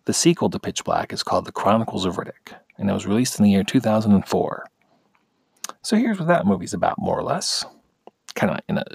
The 0.05 0.13
sequel 0.13 0.49
to 0.49 0.59
Pitch 0.59 0.83
Black 0.83 1.13
is 1.13 1.23
called 1.23 1.45
The 1.45 1.51
Chronicles 1.51 2.05
of 2.05 2.15
Riddick, 2.15 2.53
and 2.77 2.89
it 2.89 2.93
was 2.93 3.07
released 3.07 3.39
in 3.39 3.43
the 3.43 3.51
year 3.51 3.63
2004. 3.63 4.70
So 5.81 5.97
here's 5.97 6.19
what 6.19 6.27
that 6.27 6.45
movie's 6.45 6.73
about, 6.73 6.99
more 6.99 7.17
or 7.17 7.23
less. 7.23 7.65
Kind 8.35 8.53
of 8.53 8.59
in 8.67 8.77
a 8.77 8.85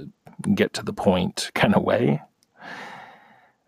get 0.54 0.72
to 0.74 0.82
the 0.82 0.92
point 0.92 1.50
kind 1.54 1.74
of 1.74 1.82
way. 1.82 2.22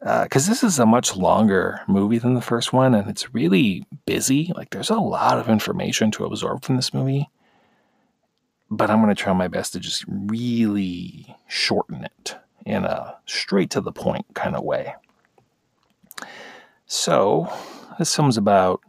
Because 0.01 0.47
uh, 0.47 0.51
this 0.51 0.63
is 0.63 0.79
a 0.79 0.87
much 0.87 1.17
longer 1.17 1.81
movie 1.89 2.19
than 2.19 2.35
the 2.35 2.41
first 2.41 2.73
one, 2.73 2.95
and 2.95 3.11
it's 3.11 3.35
really 3.35 3.85
busy. 4.07 4.53
Like, 4.55 4.71
there's 4.71 4.91
a 4.91 4.97
lot 4.97 5.39
of 5.39 5.49
information 5.49 6.13
to 6.13 6.25
absorb 6.25 6.65
from 6.65 6.77
this 6.77 6.95
movie. 6.95 7.29
But 8.71 8.91
I'm 8.91 9.03
going 9.03 9.15
to 9.15 9.21
try 9.21 9.33
my 9.33 9.49
best 9.49 9.73
to 9.73 9.81
just 9.81 10.05
really 10.07 11.35
shorten 11.49 12.05
it 12.05 12.37
in 12.65 12.85
a 12.85 13.17
straight 13.27 13.71
to 13.71 13.81
the 13.81 13.91
point 13.91 14.27
kind 14.35 14.55
of 14.55 14.63
way. 14.63 14.95
So, 16.87 17.53
this 17.99 18.15
film's 18.15 18.37
about 18.37 18.81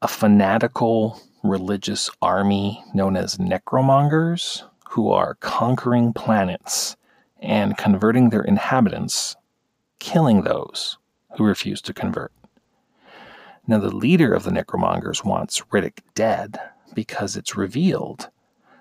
a 0.00 0.08
fanatical 0.08 1.20
religious 1.42 2.10
army 2.20 2.82
known 2.94 3.16
as 3.16 3.38
necromongers 3.38 4.62
who 4.90 5.10
are 5.10 5.36
conquering 5.36 6.12
planets 6.12 6.96
and 7.40 7.76
converting 7.76 8.30
their 8.30 8.42
inhabitants, 8.42 9.36
killing 9.98 10.42
those 10.42 10.98
who 11.36 11.44
refuse 11.44 11.82
to 11.82 11.94
convert. 11.94 12.32
Now, 13.66 13.78
the 13.78 13.94
leader 13.94 14.32
of 14.34 14.44
the 14.44 14.50
necromongers 14.50 15.24
wants 15.24 15.62
Riddick 15.72 16.00
dead 16.14 16.58
because 16.94 17.36
it's 17.36 17.56
revealed 17.56 18.28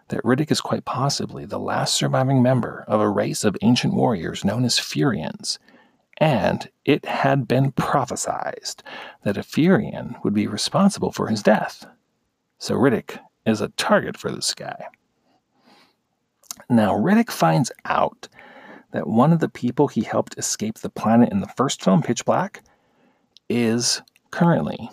that 0.09 0.23
Riddick 0.23 0.51
is 0.51 0.61
quite 0.61 0.85
possibly 0.85 1.45
the 1.45 1.59
last 1.59 1.95
surviving 1.95 2.43
member 2.43 2.83
of 2.87 2.99
a 2.99 3.09
race 3.09 3.43
of 3.43 3.57
ancient 3.61 3.93
warriors 3.93 4.43
known 4.43 4.65
as 4.65 4.79
Furians, 4.79 5.57
and 6.17 6.69
it 6.83 7.05
had 7.05 7.47
been 7.47 7.71
prophesied 7.71 8.83
that 9.23 9.37
a 9.37 9.41
Furian 9.41 10.21
would 10.23 10.33
be 10.33 10.47
responsible 10.47 11.11
for 11.11 11.27
his 11.27 11.41
death. 11.41 11.85
So 12.61 12.75
Riddick 12.75 13.17
is 13.43 13.59
a 13.59 13.69
target 13.69 14.15
for 14.15 14.29
this 14.29 14.53
guy. 14.53 14.85
Now, 16.69 16.93
Riddick 16.93 17.31
finds 17.31 17.71
out 17.85 18.27
that 18.91 19.07
one 19.07 19.33
of 19.33 19.39
the 19.39 19.49
people 19.49 19.87
he 19.87 20.03
helped 20.03 20.37
escape 20.37 20.77
the 20.77 20.91
planet 20.91 21.31
in 21.31 21.39
the 21.39 21.51
first 21.57 21.83
film, 21.83 22.03
Pitch 22.03 22.23
Black, 22.23 22.61
is 23.49 24.03
currently 24.29 24.91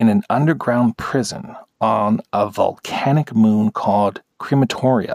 in 0.00 0.08
an 0.08 0.24
underground 0.28 0.96
prison 0.96 1.54
on 1.80 2.20
a 2.32 2.50
volcanic 2.50 3.32
moon 3.32 3.70
called 3.70 4.20
Crematoria. 4.40 5.14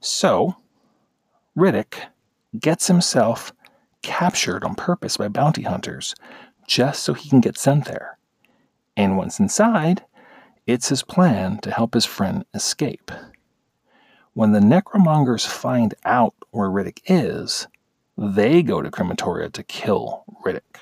So, 0.00 0.56
Riddick 1.54 2.06
gets 2.58 2.86
himself 2.86 3.52
captured 4.00 4.64
on 4.64 4.76
purpose 4.76 5.18
by 5.18 5.28
bounty 5.28 5.62
hunters 5.62 6.14
just 6.66 7.02
so 7.02 7.12
he 7.12 7.28
can 7.28 7.42
get 7.42 7.58
sent 7.58 7.84
there. 7.84 8.16
And 8.96 9.18
once 9.18 9.38
inside, 9.38 10.04
it's 10.72 10.88
his 10.88 11.02
plan 11.02 11.58
to 11.58 11.70
help 11.70 11.94
his 11.94 12.04
friend 12.04 12.44
escape. 12.54 13.10
When 14.34 14.52
the 14.52 14.60
necromongers 14.60 15.46
find 15.46 15.94
out 16.04 16.34
where 16.50 16.68
Riddick 16.68 17.00
is, 17.06 17.66
they 18.16 18.62
go 18.62 18.80
to 18.80 18.90
Crematoria 18.90 19.50
to 19.52 19.62
kill 19.62 20.24
Riddick. 20.44 20.78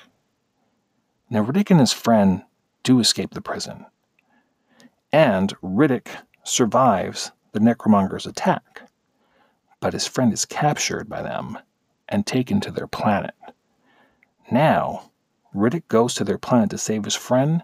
Now, 1.29 1.43
Riddick 1.43 1.71
and 1.71 1.79
his 1.79 1.93
friend 1.93 2.43
do 2.83 2.99
escape 2.99 3.33
the 3.33 3.41
prison, 3.41 3.85
and 5.11 5.53
Riddick 5.61 6.07
survives 6.43 7.31
the 7.51 7.59
necromongers' 7.59 8.27
attack, 8.27 8.89
but 9.79 9.93
his 9.93 10.07
friend 10.07 10.33
is 10.33 10.45
captured 10.45 11.09
by 11.09 11.21
them 11.21 11.57
and 12.07 12.25
taken 12.25 12.59
to 12.61 12.71
their 12.71 12.87
planet. 12.87 13.35
Now, 14.51 15.11
Riddick 15.55 15.87
goes 15.87 16.13
to 16.15 16.23
their 16.23 16.37
planet 16.37 16.69
to 16.71 16.77
save 16.77 17.05
his 17.05 17.15
friend 17.15 17.63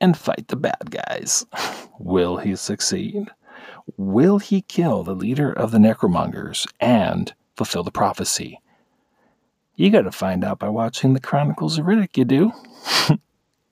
and 0.00 0.16
fight 0.16 0.48
the 0.48 0.56
bad 0.56 0.90
guys. 0.90 1.46
Will 1.98 2.36
he 2.38 2.56
succeed? 2.56 3.28
Will 3.96 4.38
he 4.38 4.62
kill 4.62 5.02
the 5.02 5.14
leader 5.14 5.52
of 5.52 5.70
the 5.70 5.78
Necromongers 5.78 6.66
and 6.80 7.32
fulfill 7.56 7.82
the 7.82 7.90
prophecy? 7.90 8.60
You 9.76 9.90
got 9.90 10.02
to 10.02 10.12
find 10.12 10.44
out 10.44 10.58
by 10.58 10.68
watching 10.68 11.12
the 11.12 11.20
Chronicles 11.20 11.78
of 11.78 11.86
Riddick, 11.86 12.16
you 12.16 12.24
do. 12.24 12.52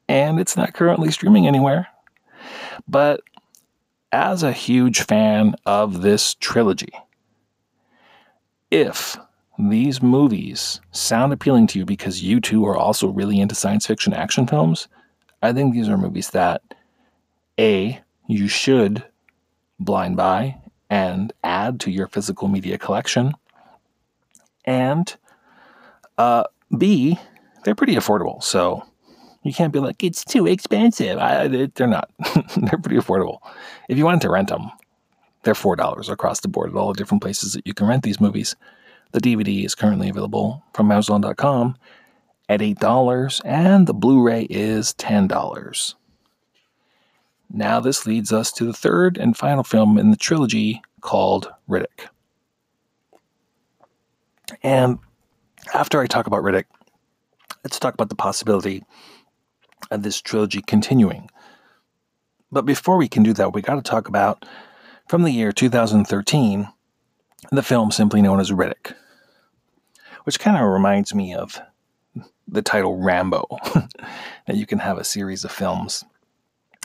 and 0.08 0.38
it's 0.38 0.56
not 0.56 0.74
currently 0.74 1.10
streaming 1.10 1.46
anywhere. 1.46 1.88
But 2.86 3.22
as 4.12 4.42
a 4.42 4.52
huge 4.52 5.02
fan 5.02 5.56
of 5.66 6.02
this 6.02 6.34
trilogy, 6.34 6.92
if 8.70 9.16
these 9.58 10.02
movies 10.02 10.80
sound 10.90 11.32
appealing 11.32 11.66
to 11.68 11.78
you 11.78 11.84
because 11.84 12.22
you 12.22 12.40
too 12.40 12.66
are 12.66 12.76
also 12.76 13.08
really 13.08 13.40
into 13.40 13.54
science 13.54 13.86
fiction 13.86 14.12
action 14.12 14.46
films, 14.46 14.88
I 15.44 15.52
think 15.52 15.74
these 15.74 15.88
are 15.90 15.98
movies 15.98 16.30
that 16.30 16.62
A, 17.58 18.00
you 18.26 18.48
should 18.48 19.04
blind 19.78 20.16
buy 20.16 20.56
and 20.88 21.32
add 21.42 21.80
to 21.80 21.90
your 21.90 22.06
physical 22.06 22.48
media 22.48 22.78
collection. 22.78 23.34
And 24.64 25.14
uh, 26.16 26.44
B, 26.76 27.18
they're 27.64 27.74
pretty 27.74 27.94
affordable. 27.94 28.42
So 28.42 28.84
you 29.42 29.52
can't 29.52 29.72
be 29.72 29.80
like, 29.80 30.02
it's 30.02 30.24
too 30.24 30.46
expensive. 30.46 31.18
I, 31.18 31.48
they're 31.74 31.86
not. 31.86 32.10
they're 32.56 32.78
pretty 32.78 32.96
affordable. 32.96 33.40
If 33.90 33.98
you 33.98 34.06
wanted 34.06 34.22
to 34.22 34.30
rent 34.30 34.48
them, 34.48 34.70
they're 35.42 35.52
$4 35.52 36.08
across 36.10 36.40
the 36.40 36.48
board 36.48 36.70
at 36.70 36.76
all 36.76 36.88
the 36.88 36.96
different 36.96 37.22
places 37.22 37.52
that 37.52 37.66
you 37.66 37.74
can 37.74 37.86
rent 37.86 38.02
these 38.02 38.20
movies. 38.20 38.56
The 39.12 39.20
DVD 39.20 39.66
is 39.66 39.74
currently 39.74 40.08
available 40.08 40.62
from 40.72 40.90
Amazon.com 40.90 41.76
at 42.48 42.60
$8, 42.60 43.40
and 43.44 43.86
the 43.86 43.94
Blu 43.94 44.22
ray 44.22 44.42
is 44.42 44.94
$10. 44.94 45.94
Now, 47.50 47.80
this 47.80 48.06
leads 48.06 48.32
us 48.32 48.52
to 48.52 48.64
the 48.64 48.72
third 48.72 49.16
and 49.16 49.36
final 49.36 49.62
film 49.62 49.96
in 49.98 50.10
the 50.10 50.16
trilogy 50.16 50.82
called 51.00 51.52
Riddick. 51.68 52.08
And 54.62 54.98
after 55.72 56.00
I 56.00 56.06
talk 56.06 56.26
about 56.26 56.42
Riddick, 56.42 56.64
let's 57.62 57.78
talk 57.78 57.94
about 57.94 58.08
the 58.08 58.14
possibility 58.14 58.82
of 59.90 60.02
this 60.02 60.20
trilogy 60.20 60.62
continuing. 60.62 61.30
But 62.50 62.66
before 62.66 62.96
we 62.96 63.08
can 63.08 63.22
do 63.22 63.32
that, 63.34 63.52
we 63.52 63.62
got 63.62 63.76
to 63.76 63.82
talk 63.82 64.08
about 64.08 64.44
from 65.08 65.22
the 65.22 65.30
year 65.30 65.52
2013 65.52 66.68
the 67.52 67.62
film 67.62 67.90
simply 67.90 68.22
known 68.22 68.40
as 68.40 68.50
Riddick, 68.50 68.94
which 70.24 70.40
kind 70.40 70.56
of 70.56 70.68
reminds 70.68 71.14
me 71.14 71.34
of 71.34 71.60
the 72.46 72.62
title 72.62 72.98
Rambo, 72.98 73.46
that 74.46 74.56
you 74.56 74.66
can 74.66 74.78
have 74.78 74.98
a 74.98 75.04
series 75.04 75.44
of 75.44 75.52
films 75.52 76.04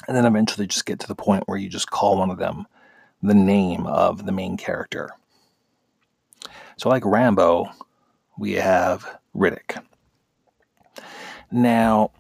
and 0.08 0.16
then 0.16 0.26
eventually 0.26 0.68
just 0.68 0.86
get 0.86 1.00
to 1.00 1.08
the 1.08 1.16
point 1.16 1.44
where 1.46 1.58
you 1.58 1.70
just 1.70 1.92
call 1.92 2.18
one 2.18 2.30
of 2.30 2.38
them 2.38 2.66
the 3.22 3.34
name 3.34 3.86
of 3.86 4.26
the 4.26 4.32
main 4.32 4.58
character. 4.58 5.10
So, 6.78 6.90
like 6.90 7.06
Rambo, 7.06 7.70
we 8.38 8.54
have 8.54 9.20
Riddick. 9.36 9.84
Now, 11.52 12.12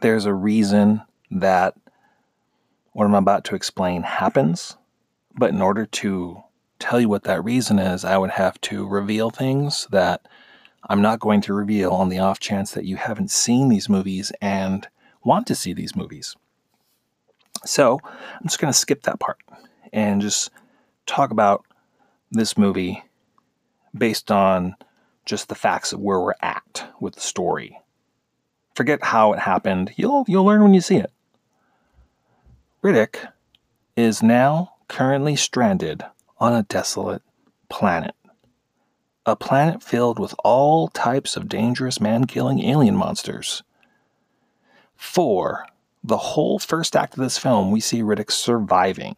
there's 0.00 0.24
a 0.24 0.32
reason 0.32 1.02
that 1.30 1.74
what 2.92 3.04
I'm 3.04 3.14
about 3.14 3.44
to 3.44 3.54
explain 3.54 4.02
happens, 4.02 4.76
but 5.36 5.50
in 5.50 5.60
order 5.60 5.86
to 5.86 6.42
tell 6.78 7.00
you 7.00 7.08
what 7.08 7.24
that 7.24 7.44
reason 7.44 7.78
is, 7.78 8.04
I 8.04 8.16
would 8.16 8.30
have 8.30 8.60
to 8.62 8.88
reveal 8.88 9.30
things 9.30 9.86
that 9.90 10.26
I'm 10.88 11.02
not 11.02 11.20
going 11.20 11.40
to 11.42 11.54
reveal 11.54 11.90
on 11.92 12.08
the 12.08 12.18
off 12.18 12.40
chance 12.40 12.72
that 12.72 12.84
you 12.84 12.96
haven't 12.96 13.30
seen 13.30 13.68
these 13.68 13.88
movies 13.88 14.32
and 14.40 14.88
want 15.24 15.46
to 15.48 15.54
see 15.54 15.72
these 15.72 15.94
movies. 15.94 16.34
So 17.64 18.00
I'm 18.04 18.44
just 18.44 18.58
going 18.58 18.72
to 18.72 18.78
skip 18.78 19.02
that 19.02 19.20
part 19.20 19.38
and 19.92 20.20
just 20.20 20.50
talk 21.06 21.30
about 21.30 21.64
this 22.30 22.56
movie 22.56 23.02
based 23.96 24.30
on 24.30 24.76
just 25.26 25.48
the 25.48 25.54
facts 25.54 25.92
of 25.92 26.00
where 26.00 26.20
we're 26.20 26.34
at 26.40 26.86
with 27.00 27.14
the 27.14 27.20
story. 27.20 27.78
Forget 28.74 29.02
how 29.02 29.32
it 29.32 29.40
happened. 29.40 29.92
You'll 29.96 30.24
you'll 30.26 30.44
learn 30.44 30.62
when 30.62 30.74
you 30.74 30.80
see 30.80 30.96
it. 30.96 31.12
Riddick 32.82 33.16
is 33.96 34.22
now 34.22 34.74
currently 34.88 35.36
stranded 35.36 36.02
on 36.38 36.54
a 36.54 36.62
desolate 36.62 37.22
planet. 37.68 38.14
A 39.26 39.36
planet 39.36 39.82
filled 39.82 40.18
with 40.18 40.34
all 40.44 40.88
types 40.88 41.36
of 41.36 41.48
dangerous 41.48 42.00
man 42.00 42.26
killing 42.26 42.64
alien 42.64 42.96
monsters. 42.96 43.62
Four, 44.96 45.66
the 46.02 46.16
whole 46.16 46.58
first 46.58 46.96
act 46.96 47.14
of 47.14 47.22
this 47.22 47.36
film, 47.36 47.70
we 47.70 47.80
see 47.80 48.02
Riddick 48.02 48.30
surviving, 48.30 49.16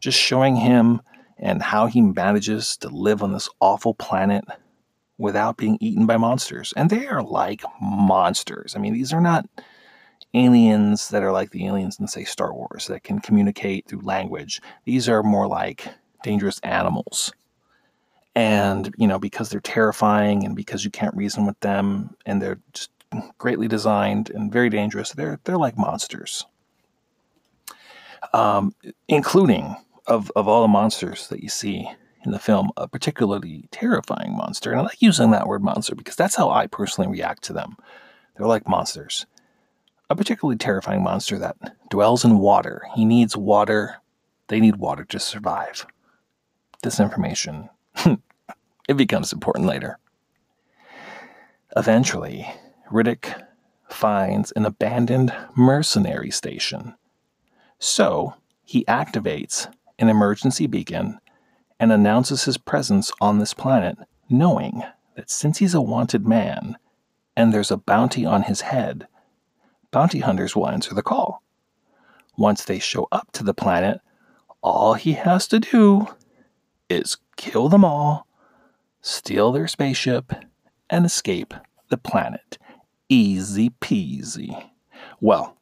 just 0.00 0.18
showing 0.18 0.56
him 0.56 1.00
and 1.38 1.62
how 1.62 1.86
he 1.86 2.00
manages 2.00 2.76
to 2.78 2.88
live 2.88 3.22
on 3.22 3.32
this 3.32 3.48
awful 3.60 3.94
planet 3.94 4.44
without 5.18 5.56
being 5.56 5.78
eaten 5.80 6.06
by 6.06 6.16
monsters. 6.16 6.74
And 6.76 6.90
they 6.90 7.06
are 7.06 7.22
like 7.22 7.62
monsters. 7.80 8.74
I 8.74 8.80
mean, 8.80 8.92
these 8.92 9.12
are 9.12 9.20
not 9.20 9.46
aliens 10.34 11.08
that 11.10 11.22
are 11.22 11.32
like 11.32 11.50
the 11.50 11.66
aliens 11.66 11.98
in, 12.00 12.08
say, 12.08 12.24
Star 12.24 12.52
Wars 12.52 12.88
that 12.88 13.04
can 13.04 13.20
communicate 13.20 13.86
through 13.86 14.02
language. 14.02 14.60
These 14.84 15.08
are 15.08 15.22
more 15.22 15.46
like 15.46 15.88
dangerous 16.22 16.58
animals. 16.60 17.32
And, 18.38 18.94
you 18.96 19.08
know, 19.08 19.18
because 19.18 19.50
they're 19.50 19.60
terrifying 19.60 20.44
and 20.44 20.54
because 20.54 20.84
you 20.84 20.90
can't 20.90 21.16
reason 21.16 21.46
with 21.46 21.58
them 21.60 22.14
and 22.24 22.40
they're 22.40 22.60
just 22.72 22.90
greatly 23.38 23.66
designed 23.66 24.30
and 24.30 24.52
very 24.52 24.70
dangerous, 24.70 25.12
they're, 25.12 25.40
they're 25.44 25.58
like 25.58 25.76
monsters. 25.76 26.46
Um, 28.32 28.74
including 29.08 29.76
of, 30.06 30.30
of 30.36 30.46
all 30.46 30.62
the 30.62 30.68
monsters 30.68 31.28
that 31.28 31.42
you 31.42 31.48
see 31.48 31.90
in 32.24 32.30
the 32.30 32.38
film, 32.38 32.70
a 32.76 32.86
particularly 32.86 33.64
terrifying 33.70 34.36
monster. 34.36 34.70
And 34.70 34.80
I 34.80 34.84
like 34.84 35.02
using 35.02 35.30
that 35.32 35.46
word 35.48 35.62
monster 35.62 35.94
because 35.94 36.16
that's 36.16 36.36
how 36.36 36.50
I 36.50 36.66
personally 36.66 37.10
react 37.10 37.42
to 37.44 37.52
them. 37.52 37.76
They're 38.36 38.46
like 38.46 38.68
monsters 38.68 39.26
a 40.10 40.16
particularly 40.16 40.56
terrifying 40.56 41.02
monster 41.02 41.38
that 41.38 41.56
dwells 41.90 42.24
in 42.24 42.38
water. 42.38 42.82
He 42.94 43.04
needs 43.04 43.36
water. 43.36 43.96
They 44.48 44.60
need 44.60 44.76
water 44.76 45.04
to 45.04 45.18
survive. 45.18 45.86
This 46.82 47.00
information, 47.00 47.68
it 48.88 48.96
becomes 48.96 49.32
important 49.32 49.66
later. 49.66 49.98
Eventually, 51.76 52.50
Riddick 52.90 53.46
finds 53.88 54.50
an 54.52 54.64
abandoned 54.66 55.34
mercenary 55.54 56.30
station. 56.30 56.94
So, 57.78 58.34
he 58.64 58.84
activates 58.86 59.72
an 59.98 60.08
emergency 60.08 60.66
beacon 60.66 61.18
and 61.78 61.92
announces 61.92 62.44
his 62.44 62.58
presence 62.58 63.12
on 63.20 63.38
this 63.38 63.54
planet, 63.54 63.96
knowing 64.28 64.82
that 65.14 65.30
since 65.30 65.58
he's 65.58 65.74
a 65.74 65.80
wanted 65.80 66.26
man 66.26 66.76
and 67.36 67.52
there's 67.52 67.70
a 67.70 67.76
bounty 67.76 68.24
on 68.24 68.42
his 68.42 68.62
head, 68.62 69.06
bounty 69.90 70.20
hunters 70.20 70.56
will 70.56 70.68
answer 70.68 70.94
the 70.94 71.02
call. 71.02 71.42
Once 72.36 72.64
they 72.64 72.78
show 72.78 73.08
up 73.10 73.30
to 73.32 73.44
the 73.44 73.54
planet, 73.54 74.00
all 74.62 74.94
he 74.94 75.14
has 75.14 75.46
to 75.48 75.58
do 75.58 76.06
is 76.88 77.16
kill 77.36 77.68
them 77.68 77.84
all, 77.84 78.27
steal 79.00 79.52
their 79.52 79.68
spaceship, 79.68 80.32
and 80.90 81.04
escape 81.04 81.54
the 81.88 81.96
planet. 81.96 82.58
Easy 83.08 83.70
peasy. 83.80 84.70
Well, 85.20 85.56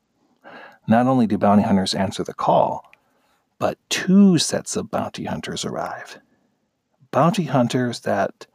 not 0.86 1.06
only 1.06 1.26
do 1.26 1.38
bounty 1.38 1.62
hunters 1.62 1.94
answer 1.94 2.24
the 2.24 2.34
call, 2.34 2.84
but 3.58 3.78
two 3.88 4.38
sets 4.38 4.76
of 4.76 4.90
bounty 4.90 5.24
hunters 5.24 5.64
arrive. 5.64 6.18
Bounty 7.10 7.44
hunters 7.44 8.00
that 8.00 8.46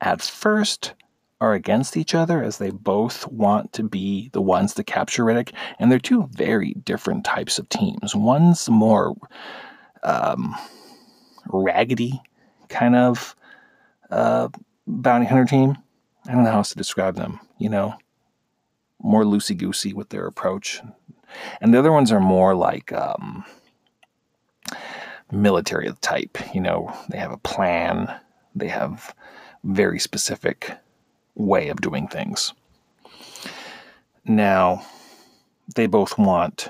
at 0.00 0.20
first 0.22 0.94
are 1.40 1.54
against 1.54 1.96
each 1.96 2.14
other 2.14 2.42
as 2.42 2.58
they 2.58 2.70
both 2.70 3.26
want 3.28 3.72
to 3.72 3.82
be 3.82 4.30
the 4.32 4.40
ones 4.40 4.74
to 4.74 4.84
capture 4.84 5.24
Riddick. 5.24 5.52
And 5.78 5.90
they're 5.90 5.98
two 5.98 6.28
very 6.32 6.74
different 6.84 7.24
types 7.24 7.58
of 7.58 7.68
teams. 7.68 8.14
One's 8.14 8.68
more 8.68 9.14
um, 10.02 10.54
raggedy 11.46 12.22
kind 12.68 12.96
of 12.96 13.34
uh, 14.14 14.48
bounty 14.86 15.26
hunter 15.26 15.44
team. 15.44 15.76
I 16.26 16.32
don't 16.32 16.44
know 16.44 16.50
how 16.50 16.58
else 16.58 16.70
to 16.70 16.76
describe 16.76 17.16
them, 17.16 17.40
you 17.58 17.68
know, 17.68 17.98
more 19.02 19.24
loosey 19.24 19.56
goosey 19.56 19.92
with 19.92 20.08
their 20.08 20.26
approach. 20.26 20.80
And 21.60 21.74
the 21.74 21.78
other 21.78 21.92
ones 21.92 22.12
are 22.12 22.20
more 22.20 22.54
like 22.54 22.92
um, 22.92 23.44
military 25.30 25.92
type, 26.00 26.38
you 26.54 26.60
know, 26.60 26.96
they 27.10 27.18
have 27.18 27.32
a 27.32 27.38
plan, 27.38 28.14
they 28.54 28.68
have 28.68 29.14
very 29.64 29.98
specific 29.98 30.70
way 31.34 31.68
of 31.68 31.80
doing 31.80 32.06
things. 32.06 32.54
Now, 34.24 34.86
they 35.74 35.86
both 35.86 36.16
want 36.16 36.68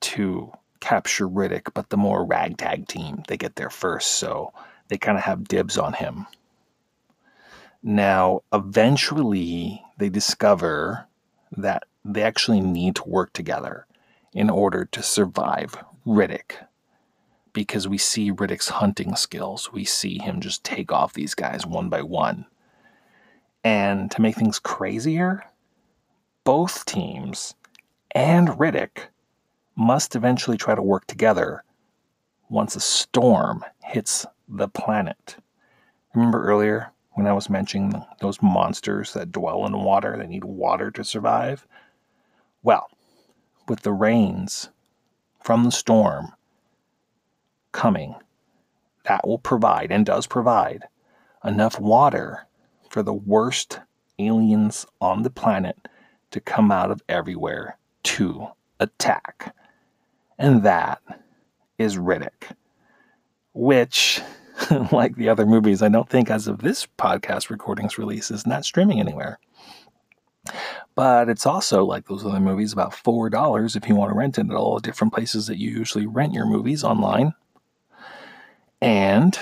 to 0.00 0.52
capture 0.80 1.28
Riddick, 1.28 1.72
but 1.72 1.88
the 1.88 1.96
more 1.96 2.26
ragtag 2.26 2.88
team, 2.88 3.22
they 3.28 3.36
get 3.36 3.56
there 3.56 3.70
first, 3.70 4.16
so 4.16 4.52
they 4.88 4.98
kind 4.98 5.16
of 5.16 5.24
have 5.24 5.48
dibs 5.48 5.78
on 5.78 5.92
him. 5.92 6.26
Now, 7.86 8.40
eventually, 8.50 9.82
they 9.98 10.08
discover 10.08 11.06
that 11.54 11.82
they 12.02 12.22
actually 12.22 12.62
need 12.62 12.96
to 12.96 13.04
work 13.04 13.34
together 13.34 13.86
in 14.32 14.48
order 14.48 14.86
to 14.86 15.02
survive 15.02 15.76
Riddick. 16.06 16.66
Because 17.52 17.86
we 17.86 17.98
see 17.98 18.32
Riddick's 18.32 18.70
hunting 18.70 19.14
skills. 19.16 19.70
We 19.70 19.84
see 19.84 20.18
him 20.18 20.40
just 20.40 20.64
take 20.64 20.90
off 20.90 21.12
these 21.12 21.34
guys 21.34 21.66
one 21.66 21.90
by 21.90 22.00
one. 22.00 22.46
And 23.62 24.10
to 24.12 24.22
make 24.22 24.36
things 24.36 24.58
crazier, 24.58 25.44
both 26.42 26.86
teams 26.86 27.54
and 28.14 28.48
Riddick 28.48 29.08
must 29.76 30.16
eventually 30.16 30.56
try 30.56 30.74
to 30.74 30.80
work 30.80 31.06
together 31.06 31.64
once 32.48 32.76
a 32.76 32.80
storm 32.80 33.62
hits 33.82 34.24
the 34.48 34.68
planet. 34.68 35.36
Remember 36.14 36.46
earlier 36.46 36.93
when 37.14 37.26
I 37.26 37.32
was 37.32 37.48
mentioning 37.48 38.04
those 38.20 38.42
monsters 38.42 39.12
that 39.14 39.32
dwell 39.32 39.66
in 39.66 39.72
water, 39.78 40.16
they 40.16 40.26
need 40.26 40.44
water 40.44 40.90
to 40.92 41.04
survive? 41.04 41.66
Well, 42.62 42.88
with 43.68 43.80
the 43.80 43.92
rains 43.92 44.70
from 45.42 45.64
the 45.64 45.72
storm 45.72 46.32
coming, 47.72 48.16
that 49.04 49.26
will 49.26 49.38
provide 49.38 49.92
and 49.92 50.06
does 50.06 50.26
provide 50.26 50.84
enough 51.44 51.78
water 51.78 52.46
for 52.88 53.02
the 53.02 53.12
worst 53.12 53.80
aliens 54.18 54.86
on 55.00 55.22
the 55.22 55.30
planet 55.30 55.88
to 56.30 56.40
come 56.40 56.70
out 56.70 56.90
of 56.90 57.02
everywhere 57.08 57.78
to 58.02 58.48
attack. 58.80 59.54
And 60.38 60.62
that 60.62 61.00
is 61.78 61.96
Riddick, 61.96 62.54
which, 63.52 64.20
like 64.92 65.16
the 65.16 65.28
other 65.28 65.46
movies, 65.46 65.82
I 65.82 65.88
don't 65.88 66.08
think 66.08 66.30
as 66.30 66.46
of 66.46 66.58
this 66.58 66.86
podcast 66.98 67.50
recording's 67.50 67.98
release 67.98 68.30
is 68.30 68.46
not 68.46 68.64
streaming 68.64 69.00
anywhere. 69.00 69.38
But 70.94 71.28
it's 71.28 71.46
also 71.46 71.84
like 71.84 72.06
those 72.06 72.24
other 72.24 72.40
movies, 72.40 72.72
about 72.72 72.92
$4 72.92 73.76
if 73.76 73.88
you 73.88 73.94
want 73.96 74.12
to 74.12 74.18
rent 74.18 74.38
it 74.38 74.50
at 74.50 74.56
all 74.56 74.76
the 74.76 74.82
different 74.82 75.12
places 75.12 75.46
that 75.46 75.58
you 75.58 75.70
usually 75.70 76.06
rent 76.06 76.34
your 76.34 76.46
movies 76.46 76.84
online. 76.84 77.32
And 78.80 79.38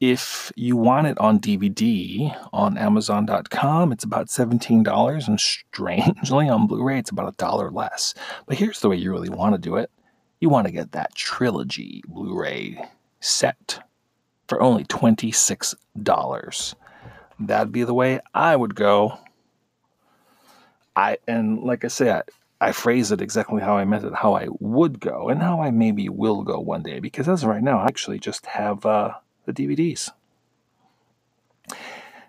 if 0.00 0.52
you 0.56 0.76
want 0.76 1.06
it 1.06 1.18
on 1.18 1.40
DVD 1.40 2.34
on 2.52 2.78
Amazon.com, 2.78 3.92
it's 3.92 4.04
about 4.04 4.28
$17, 4.28 5.28
and 5.28 5.40
strangely 5.40 6.48
on 6.48 6.66
Blu 6.66 6.82
ray, 6.82 6.98
it's 6.98 7.10
about 7.10 7.28
a 7.28 7.36
dollar 7.36 7.70
less. 7.70 8.14
But 8.46 8.56
here's 8.56 8.80
the 8.80 8.88
way 8.88 8.96
you 8.96 9.12
really 9.12 9.28
want 9.28 9.54
to 9.54 9.60
do 9.60 9.76
it 9.76 9.90
you 10.40 10.48
want 10.48 10.68
to 10.68 10.72
get 10.72 10.92
that 10.92 11.14
trilogy 11.16 12.00
Blu 12.06 12.38
ray 12.38 12.80
set 13.20 13.80
for 14.48 14.60
only 14.62 14.84
$26. 14.84 16.74
That'd 17.40 17.72
be 17.72 17.84
the 17.84 17.94
way 17.94 18.20
I 18.34 18.56
would 18.56 18.74
go. 18.74 19.18
I 20.96 21.18
and 21.28 21.60
like 21.62 21.84
I 21.84 21.88
said, 21.88 22.24
I 22.60 22.72
phrase 22.72 23.12
it 23.12 23.20
exactly 23.20 23.62
how 23.62 23.76
I 23.76 23.84
meant 23.84 24.04
it, 24.04 24.14
how 24.14 24.34
I 24.34 24.48
would 24.58 24.98
go, 24.98 25.28
and 25.28 25.40
how 25.40 25.60
I 25.60 25.70
maybe 25.70 26.08
will 26.08 26.42
go 26.42 26.58
one 26.58 26.82
day. 26.82 26.98
Because 26.98 27.28
as 27.28 27.44
of 27.44 27.48
right 27.50 27.62
now, 27.62 27.78
I 27.78 27.86
actually 27.86 28.18
just 28.18 28.46
have 28.46 28.84
uh, 28.84 29.12
the 29.44 29.52
DVDs. 29.52 30.10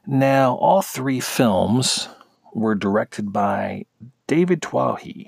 Now, 0.05 0.55
all 0.55 0.83
three 0.83 1.19
films 1.19 2.09
were 2.53 2.75
directed 2.75 3.33
by 3.33 3.85
David 4.27 4.61
Twohy. 4.61 5.27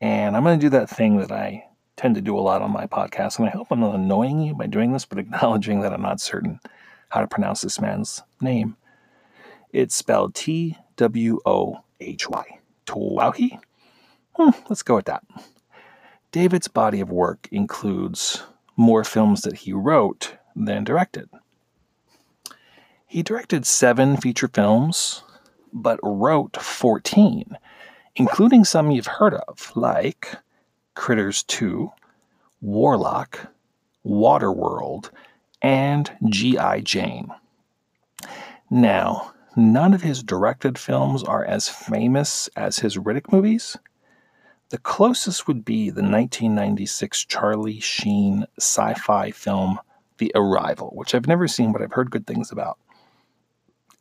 And 0.00 0.36
I'm 0.36 0.42
going 0.42 0.58
to 0.58 0.64
do 0.64 0.70
that 0.70 0.90
thing 0.90 1.18
that 1.18 1.30
I 1.30 1.66
tend 2.00 2.14
to 2.14 2.22
do 2.22 2.38
a 2.38 2.40
lot 2.40 2.62
on 2.62 2.70
my 2.70 2.86
podcast. 2.86 3.38
And 3.38 3.46
I 3.46 3.50
hope 3.50 3.66
I'm 3.70 3.80
not 3.80 3.94
annoying 3.94 4.40
you 4.40 4.54
by 4.54 4.66
doing 4.66 4.92
this, 4.92 5.04
but 5.04 5.18
acknowledging 5.18 5.80
that 5.80 5.92
I'm 5.92 6.00
not 6.00 6.18
certain 6.18 6.58
how 7.10 7.20
to 7.20 7.26
pronounce 7.26 7.60
this 7.60 7.78
man's 7.78 8.22
name. 8.40 8.76
It's 9.70 9.94
spelled 9.94 10.34
T 10.34 10.78
W 10.96 11.40
O 11.44 11.80
H 12.00 12.26
Y. 12.28 12.58
Twohy? 12.86 13.60
Hmm, 14.34 14.50
let's 14.70 14.82
go 14.82 14.96
with 14.96 15.04
that. 15.04 15.24
David's 16.32 16.68
body 16.68 17.00
of 17.00 17.10
work 17.10 17.46
includes 17.52 18.44
more 18.76 19.04
films 19.04 19.42
that 19.42 19.58
he 19.58 19.72
wrote 19.74 20.36
than 20.56 20.84
directed. 20.84 21.28
He 23.06 23.22
directed 23.22 23.66
seven 23.66 24.16
feature 24.16 24.48
films, 24.48 25.22
but 25.70 26.00
wrote 26.02 26.56
14, 26.56 27.58
including 28.16 28.64
some 28.64 28.90
you've 28.90 29.06
heard 29.06 29.34
of, 29.34 29.72
like 29.74 30.36
Critters 31.00 31.44
2, 31.44 31.90
Warlock, 32.60 33.46
Waterworld, 34.04 35.08
and 35.62 36.10
G.I. 36.28 36.80
Jane. 36.80 37.30
Now, 38.68 39.32
none 39.56 39.94
of 39.94 40.02
his 40.02 40.22
directed 40.22 40.78
films 40.78 41.24
are 41.24 41.42
as 41.42 41.70
famous 41.70 42.50
as 42.54 42.80
his 42.80 42.98
Riddick 42.98 43.32
movies. 43.32 43.78
The 44.68 44.76
closest 44.76 45.48
would 45.48 45.64
be 45.64 45.88
the 45.88 46.02
1996 46.02 47.24
Charlie 47.24 47.80
Sheen 47.80 48.44
sci 48.58 48.92
fi 48.92 49.30
film 49.30 49.78
The 50.18 50.30
Arrival, 50.34 50.90
which 50.94 51.14
I've 51.14 51.26
never 51.26 51.48
seen, 51.48 51.72
but 51.72 51.80
I've 51.80 51.94
heard 51.94 52.10
good 52.10 52.26
things 52.26 52.52
about. 52.52 52.78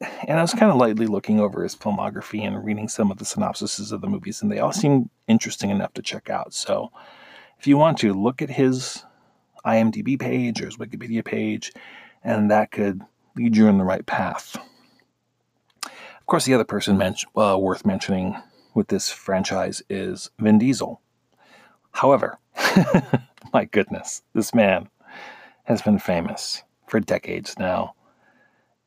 And 0.01 0.39
I 0.39 0.41
was 0.41 0.53
kind 0.53 0.71
of 0.71 0.77
lightly 0.77 1.07
looking 1.07 1.39
over 1.39 1.63
his 1.63 1.75
filmography 1.75 2.45
and 2.45 2.63
reading 2.63 2.87
some 2.87 3.11
of 3.11 3.17
the 3.17 3.25
synopsises 3.25 3.91
of 3.91 4.01
the 4.01 4.07
movies, 4.07 4.41
and 4.41 4.51
they 4.51 4.59
all 4.59 4.71
seem 4.71 5.09
interesting 5.27 5.69
enough 5.69 5.93
to 5.93 6.01
check 6.01 6.29
out. 6.29 6.53
So 6.53 6.91
if 7.59 7.67
you 7.67 7.77
want 7.77 7.97
to, 7.99 8.13
look 8.13 8.41
at 8.41 8.49
his 8.49 9.03
IMDb 9.65 10.17
page 10.17 10.61
or 10.61 10.65
his 10.65 10.77
Wikipedia 10.77 11.23
page, 11.23 11.73
and 12.23 12.49
that 12.49 12.71
could 12.71 13.01
lead 13.35 13.57
you 13.57 13.67
in 13.67 13.77
the 13.77 13.83
right 13.83 14.05
path. 14.05 14.55
Of 15.85 16.25
course, 16.25 16.45
the 16.45 16.53
other 16.53 16.63
person 16.63 16.97
men- 16.97 17.15
uh, 17.35 17.57
worth 17.59 17.85
mentioning 17.85 18.37
with 18.73 18.87
this 18.87 19.09
franchise 19.09 19.81
is 19.89 20.29
Vin 20.39 20.59
Diesel. 20.59 21.01
However, 21.91 22.39
my 23.53 23.65
goodness, 23.65 24.21
this 24.33 24.53
man 24.53 24.89
has 25.63 25.81
been 25.81 25.99
famous 25.99 26.63
for 26.87 26.99
decades 26.99 27.57
now 27.59 27.95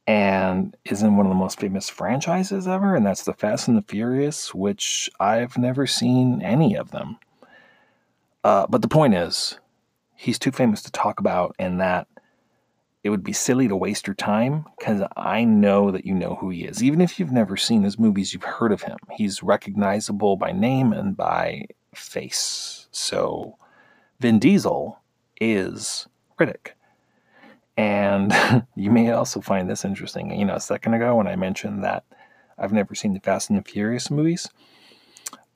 and 0.07 0.77
is 0.85 1.03
in 1.03 1.17
one 1.17 1.27
of 1.27 1.31
the 1.31 1.39
most 1.39 1.61
famous 1.61 1.89
franchises 1.89 2.67
ever, 2.67 2.97
and 2.97 3.07
that's 3.07 3.25
the 3.25 3.33
Fast 3.33 3.69
and 3.69 3.77
the 3.77 3.83
Furious, 3.83 4.55
which 4.55 5.11
I've 5.21 5.57
never 5.57 5.87
seen 5.87 6.43
any 6.43 6.75
of 6.75 6.91
them. 6.91 7.19
Uh, 8.43 8.67
but 8.69 8.83
the 8.83 8.89
point 8.89 9.15
is, 9.15 9.59
he's 10.17 10.39
too 10.39 10.51
famous 10.51 10.83
to 10.83 10.93
talk 10.93 11.21
about, 11.21 11.55
and 11.59 11.81
that 11.81 12.09
it 13.05 13.11
would 13.11 13.25
be 13.25 13.33
silly 13.33 13.69
to 13.69 13.77
waste 13.77 14.07
your 14.07 14.15
time 14.15 14.65
because 14.79 15.03
I 15.17 15.45
know 15.45 15.91
that 15.91 16.07
you 16.07 16.15
know 16.15 16.37
who 16.37 16.51
he 16.51 16.65
is. 16.65 16.83
Even 16.83 17.01
if 17.01 17.19
you've 17.19 17.33
never 17.33 17.57
seen 17.57 17.83
his 17.83 17.99
movies, 17.99 18.33
you've 18.33 18.45
heard 18.45 18.73
of 18.73 18.83
him. 18.83 18.99
He's 19.11 19.43
recognizable 19.43 20.37
by 20.37 20.53
name 20.53 20.93
and 20.93 21.17
by 21.17 21.67
face. 21.95 22.89
So, 22.93 23.57
Vin 24.21 24.39
Diesel 24.39 25.01
is 25.41 26.07
Riddick. 26.39 26.73
And 27.77 28.33
you 28.77 28.91
may 28.91 29.11
also 29.11 29.41
find 29.41 29.69
this 29.69 29.85
interesting. 29.85 30.39
You 30.39 30.45
know, 30.45 30.57
a 30.57 30.61
second 30.61 30.95
ago 30.95 31.17
when 31.17 31.27
I 31.27 31.37
mentioned 31.37 31.85
that 31.85 32.05
I've 32.59 32.73
never 32.73 32.95
seen 32.95 33.15
the 33.15 33.21
Fast 33.21 33.51
and 33.51 33.59
the 33.59 33.69
Furious 33.69 34.11
movies, 34.11 34.49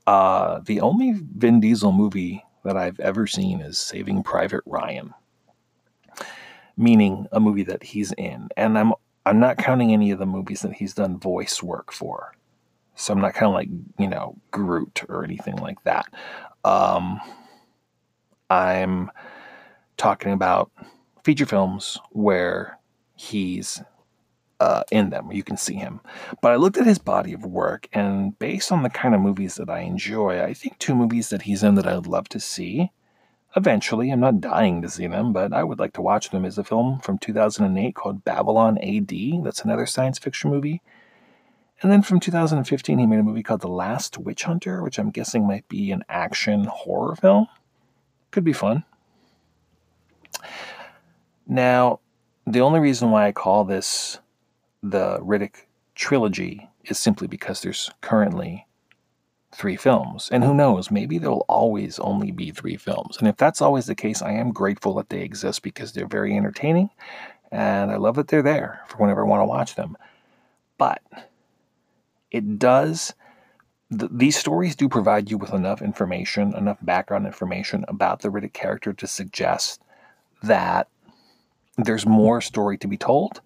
uh, 0.06 0.60
the 0.64 0.80
only 0.80 1.14
Vin 1.36 1.60
Diesel 1.60 1.92
movie 1.92 2.44
that 2.64 2.76
I've 2.76 2.98
ever 3.00 3.26
seen 3.26 3.60
is 3.60 3.78
Saving 3.78 4.22
Private 4.22 4.62
Ryan 4.66 5.14
meaning 6.76 7.26
a 7.32 7.40
movie 7.40 7.62
that 7.64 7.82
he's 7.82 8.12
in. 8.12 8.48
And 8.56 8.78
I'm 8.78 8.92
I'm 9.24 9.40
not 9.40 9.58
counting 9.58 9.92
any 9.92 10.12
of 10.12 10.18
the 10.18 10.26
movies 10.26 10.62
that 10.62 10.74
he's 10.74 10.94
done 10.94 11.18
voice 11.18 11.62
work 11.62 11.92
for. 11.92 12.32
So 12.94 13.12
I'm 13.12 13.20
not 13.20 13.34
kind 13.34 13.48
of 13.48 13.54
like, 13.54 13.68
you 13.98 14.06
know, 14.06 14.36
Groot 14.52 15.02
or 15.08 15.24
anything 15.24 15.56
like 15.56 15.82
that. 15.82 16.06
Um, 16.64 17.20
I'm 18.48 19.10
talking 19.96 20.32
about 20.32 20.70
feature 21.26 21.46
films 21.46 21.98
where 22.10 22.78
he's 23.16 23.82
uh, 24.60 24.84
in 24.90 25.10
them. 25.10 25.30
You 25.32 25.42
can 25.42 25.56
see 25.56 25.74
him. 25.74 26.00
But 26.40 26.52
I 26.52 26.56
looked 26.56 26.78
at 26.78 26.86
his 26.86 26.98
body 26.98 27.32
of 27.32 27.44
work, 27.44 27.88
and 27.92 28.38
based 28.38 28.72
on 28.72 28.82
the 28.82 28.90
kind 28.90 29.14
of 29.14 29.20
movies 29.20 29.56
that 29.56 29.68
I 29.68 29.80
enjoy, 29.80 30.42
I 30.42 30.54
think 30.54 30.78
two 30.78 30.94
movies 30.94 31.28
that 31.30 31.42
he's 31.42 31.62
in 31.62 31.74
that 31.74 31.86
I 31.86 31.96
would 31.96 32.06
love 32.06 32.28
to 32.30 32.40
see 32.40 32.90
Eventually, 33.56 34.10
I'm 34.10 34.20
not 34.20 34.42
dying 34.42 34.82
to 34.82 34.88
see 34.90 35.06
them, 35.06 35.32
but 35.32 35.54
I 35.54 35.64
would 35.64 35.78
like 35.78 35.94
to 35.94 36.02
watch 36.02 36.28
them. 36.28 36.44
Is 36.44 36.58
a 36.58 36.64
film 36.64 37.00
from 37.00 37.16
2008 37.16 37.94
called 37.94 38.22
Babylon 38.22 38.76
AD. 38.78 39.10
That's 39.42 39.62
another 39.62 39.86
science 39.86 40.18
fiction 40.18 40.50
movie. 40.50 40.82
And 41.82 41.90
then 41.90 42.02
from 42.02 42.20
2015, 42.20 42.98
he 42.98 43.06
made 43.06 43.18
a 43.18 43.22
movie 43.22 43.42
called 43.42 43.62
The 43.62 43.68
Last 43.68 44.18
Witch 44.18 44.42
Hunter, 44.42 44.82
which 44.82 44.98
I'm 44.98 45.10
guessing 45.10 45.46
might 45.46 45.66
be 45.68 45.90
an 45.90 46.04
action 46.08 46.64
horror 46.64 47.16
film. 47.16 47.48
Could 48.30 48.44
be 48.44 48.52
fun. 48.52 48.84
Now, 51.56 52.00
the 52.46 52.60
only 52.60 52.80
reason 52.80 53.10
why 53.10 53.26
I 53.26 53.32
call 53.32 53.64
this 53.64 54.18
the 54.82 55.18
Riddick 55.20 55.64
trilogy 55.94 56.68
is 56.84 56.98
simply 56.98 57.26
because 57.26 57.62
there's 57.62 57.90
currently 58.02 58.66
three 59.52 59.76
films. 59.76 60.28
And 60.30 60.44
who 60.44 60.52
knows, 60.52 60.90
maybe 60.90 61.16
there'll 61.16 61.46
always 61.48 61.98
only 61.98 62.30
be 62.30 62.50
three 62.50 62.76
films. 62.76 63.16
And 63.18 63.26
if 63.26 63.38
that's 63.38 63.62
always 63.62 63.86
the 63.86 63.94
case, 63.94 64.20
I 64.20 64.32
am 64.32 64.52
grateful 64.52 64.92
that 64.96 65.08
they 65.08 65.22
exist 65.22 65.62
because 65.62 65.94
they're 65.94 66.06
very 66.06 66.36
entertaining 66.36 66.90
and 67.50 67.90
I 67.90 67.96
love 67.96 68.16
that 68.16 68.28
they're 68.28 68.42
there 68.42 68.82
for 68.86 68.98
whenever 68.98 69.24
I 69.24 69.28
want 69.28 69.40
to 69.40 69.46
watch 69.46 69.76
them. 69.76 69.96
But 70.76 71.00
it 72.30 72.58
does, 72.58 73.14
th- 73.98 74.12
these 74.12 74.36
stories 74.36 74.76
do 74.76 74.90
provide 74.90 75.30
you 75.30 75.38
with 75.38 75.54
enough 75.54 75.80
information, 75.80 76.54
enough 76.54 76.78
background 76.82 77.24
information 77.24 77.86
about 77.88 78.20
the 78.20 78.28
Riddick 78.28 78.52
character 78.52 78.92
to 78.92 79.06
suggest 79.06 79.80
that 80.42 80.88
there's 81.76 82.06
more 82.06 82.40
story 82.40 82.78
to 82.78 82.88
be 82.88 82.96
told. 82.96 83.40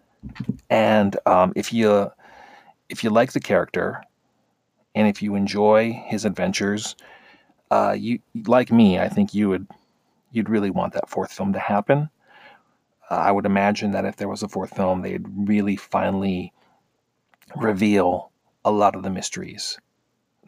And 0.68 1.16
um, 1.26 1.52
if 1.56 1.72
you 1.72 2.10
if 2.88 3.04
you 3.04 3.10
like 3.10 3.32
the 3.32 3.40
character 3.40 4.02
and 4.94 5.06
if 5.08 5.22
you 5.22 5.34
enjoy 5.34 5.92
his 6.06 6.24
adventures, 6.24 6.96
uh, 7.70 7.94
you 7.96 8.20
like 8.46 8.72
me, 8.72 8.98
I 8.98 9.08
think 9.08 9.34
you 9.34 9.48
would 9.48 9.66
you'd 10.32 10.48
really 10.48 10.70
want 10.70 10.92
that 10.94 11.08
fourth 11.08 11.32
film 11.32 11.52
to 11.52 11.58
happen. 11.58 12.10
Uh, 13.10 13.14
I 13.16 13.32
would 13.32 13.46
imagine 13.46 13.92
that 13.92 14.04
if 14.04 14.16
there 14.16 14.28
was 14.28 14.42
a 14.42 14.48
fourth 14.48 14.76
film, 14.76 15.02
they'd 15.02 15.26
really 15.48 15.76
finally 15.76 16.52
reveal 17.56 18.30
a 18.64 18.70
lot 18.70 18.94
of 18.94 19.02
the 19.02 19.10
mysteries 19.10 19.78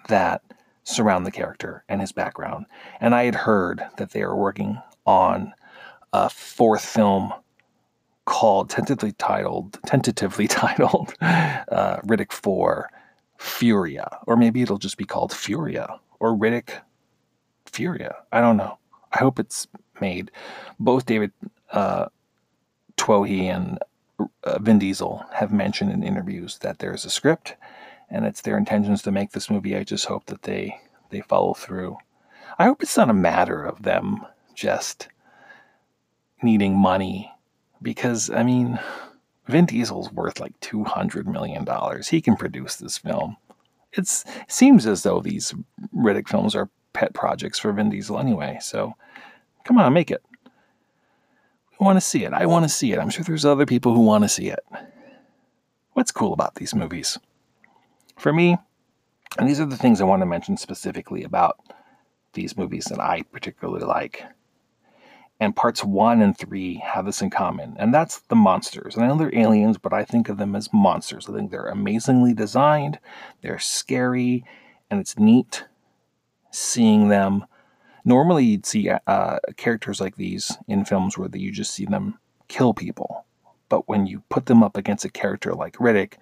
that 0.08 0.42
surround 0.84 1.26
the 1.26 1.30
character 1.30 1.84
and 1.88 2.00
his 2.00 2.12
background. 2.12 2.66
And 3.00 3.14
I 3.14 3.24
had 3.24 3.34
heard 3.34 3.84
that 3.96 4.10
they 4.10 4.22
are 4.22 4.36
working 4.36 4.80
on 5.06 5.52
a 6.12 6.28
fourth 6.28 6.84
film 6.84 7.32
called 8.24 8.70
tentatively 8.70 9.12
titled 9.12 9.78
tentatively 9.86 10.46
titled 10.48 11.14
uh, 11.20 11.96
Riddick 12.06 12.32
Four 12.32 12.88
Furia, 13.38 14.18
or 14.26 14.36
maybe 14.36 14.62
it'll 14.62 14.78
just 14.78 14.96
be 14.96 15.04
called 15.04 15.32
Furia 15.32 15.98
or 16.20 16.36
Riddick 16.36 16.70
Furia. 17.66 18.14
I 18.30 18.40
don't 18.40 18.56
know. 18.56 18.78
I 19.12 19.18
hope 19.18 19.38
it's 19.38 19.66
made. 20.00 20.30
Both 20.78 21.06
David 21.06 21.32
uh, 21.72 22.06
Twohy 22.96 23.44
and 23.44 23.78
uh, 24.44 24.58
Vin 24.60 24.78
Diesel 24.78 25.24
have 25.32 25.52
mentioned 25.52 25.90
in 25.90 26.02
interviews 26.02 26.58
that 26.58 26.78
there's 26.78 27.04
a 27.04 27.10
script 27.10 27.56
and 28.10 28.26
it's 28.26 28.42
their 28.42 28.58
intentions 28.58 29.02
to 29.02 29.10
make 29.10 29.32
this 29.32 29.50
movie. 29.50 29.76
I 29.76 29.84
just 29.84 30.06
hope 30.06 30.26
that 30.26 30.42
they 30.42 30.78
they 31.10 31.20
follow 31.22 31.54
through. 31.54 31.98
I 32.58 32.64
hope 32.64 32.82
it's 32.82 32.96
not 32.96 33.10
a 33.10 33.14
matter 33.14 33.64
of 33.64 33.82
them 33.82 34.24
just 34.54 35.08
needing 36.42 36.76
money 36.76 37.32
because 37.82 38.30
I 38.30 38.42
mean 38.42 38.78
Vin 39.48 39.66
Diesel's 39.66 40.12
worth 40.12 40.40
like 40.40 40.58
$200 40.60 41.26
million. 41.26 41.66
He 42.08 42.20
can 42.20 42.36
produce 42.36 42.76
this 42.76 42.98
film. 42.98 43.36
It 43.92 44.08
seems 44.48 44.86
as 44.86 45.02
though 45.02 45.20
these 45.20 45.52
Riddick 45.94 46.28
films 46.28 46.54
are 46.54 46.70
pet 46.92 47.12
projects 47.12 47.58
for 47.58 47.72
Vin 47.72 47.90
Diesel 47.90 48.18
anyway, 48.18 48.58
so 48.60 48.94
come 49.64 49.78
on, 49.78 49.92
make 49.92 50.10
it. 50.10 50.22
We 51.78 51.84
want 51.84 51.96
to 51.96 52.00
see 52.00 52.24
it. 52.24 52.32
I 52.32 52.46
want 52.46 52.64
to 52.64 52.68
see 52.68 52.92
it. 52.92 52.98
I'm 52.98 53.10
sure 53.10 53.24
there's 53.24 53.44
other 53.44 53.66
people 53.66 53.94
who 53.94 54.02
want 54.02 54.24
to 54.24 54.28
see 54.28 54.48
it. 54.48 54.60
What's 55.94 56.12
cool 56.12 56.32
about 56.32 56.54
these 56.54 56.74
movies? 56.74 57.18
For 58.16 58.32
me, 58.32 58.56
and 59.38 59.48
these 59.48 59.60
are 59.60 59.66
the 59.66 59.76
things 59.76 60.00
I 60.00 60.04
want 60.04 60.22
to 60.22 60.26
mention 60.26 60.56
specifically 60.56 61.24
about 61.24 61.58
these 62.34 62.56
movies 62.56 62.84
that 62.86 63.00
I 63.00 63.22
particularly 63.22 63.84
like. 63.84 64.24
And 65.42 65.56
parts 65.56 65.82
one 65.82 66.22
and 66.22 66.38
three 66.38 66.76
have 66.84 67.04
this 67.04 67.20
in 67.20 67.28
common, 67.28 67.74
and 67.76 67.92
that's 67.92 68.20
the 68.28 68.36
monsters. 68.36 68.94
And 68.94 69.04
I 69.04 69.08
know 69.08 69.16
they're 69.16 69.36
aliens, 69.36 69.76
but 69.76 69.92
I 69.92 70.04
think 70.04 70.28
of 70.28 70.36
them 70.38 70.54
as 70.54 70.72
monsters. 70.72 71.28
I 71.28 71.32
think 71.32 71.50
they're 71.50 71.66
amazingly 71.66 72.32
designed, 72.32 73.00
they're 73.40 73.58
scary, 73.58 74.44
and 74.88 75.00
it's 75.00 75.18
neat 75.18 75.64
seeing 76.52 77.08
them. 77.08 77.44
Normally, 78.04 78.44
you'd 78.44 78.66
see 78.66 78.88
uh, 78.88 79.38
characters 79.56 80.00
like 80.00 80.14
these 80.14 80.56
in 80.68 80.84
films 80.84 81.18
where 81.18 81.28
you 81.34 81.50
just 81.50 81.74
see 81.74 81.86
them 81.86 82.20
kill 82.46 82.72
people. 82.72 83.24
But 83.68 83.88
when 83.88 84.06
you 84.06 84.22
put 84.28 84.46
them 84.46 84.62
up 84.62 84.76
against 84.76 85.04
a 85.04 85.10
character 85.10 85.54
like 85.54 85.74
Riddick, 85.78 86.18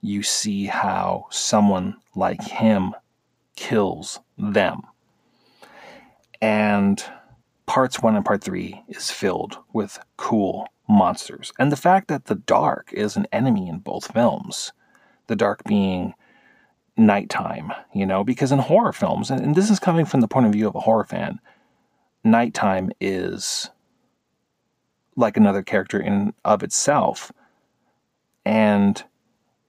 you 0.00 0.24
see 0.24 0.64
how 0.64 1.28
someone 1.30 1.98
like 2.16 2.42
him 2.42 2.92
kills 3.54 4.18
them. 4.36 4.82
And 6.42 7.04
parts 7.66 8.02
one 8.02 8.16
and 8.16 8.24
part 8.24 8.42
three 8.42 8.82
is 8.88 9.10
filled 9.10 9.58
with 9.72 9.98
cool 10.16 10.68
monsters. 10.88 11.52
And 11.58 11.72
the 11.72 11.76
fact 11.76 12.08
that 12.08 12.26
the 12.26 12.34
dark 12.34 12.92
is 12.92 13.16
an 13.16 13.26
enemy 13.32 13.68
in 13.68 13.78
both 13.78 14.12
films, 14.12 14.72
the 15.26 15.36
dark 15.36 15.64
being 15.64 16.14
nighttime, 16.96 17.72
you 17.94 18.06
know, 18.06 18.22
because 18.22 18.52
in 18.52 18.58
horror 18.58 18.92
films, 18.92 19.30
and, 19.30 19.54
this 19.54 19.70
is 19.70 19.78
coming 19.78 20.04
from 20.04 20.20
the 20.20 20.28
point 20.28 20.46
of 20.46 20.52
view 20.52 20.68
of 20.68 20.74
a 20.74 20.80
horror 20.80 21.04
fan, 21.04 21.40
nighttime 22.22 22.90
is 23.00 23.70
like 25.16 25.36
another 25.36 25.62
character 25.62 25.98
in 25.98 26.34
of 26.44 26.62
itself. 26.62 27.32
And 28.44 29.02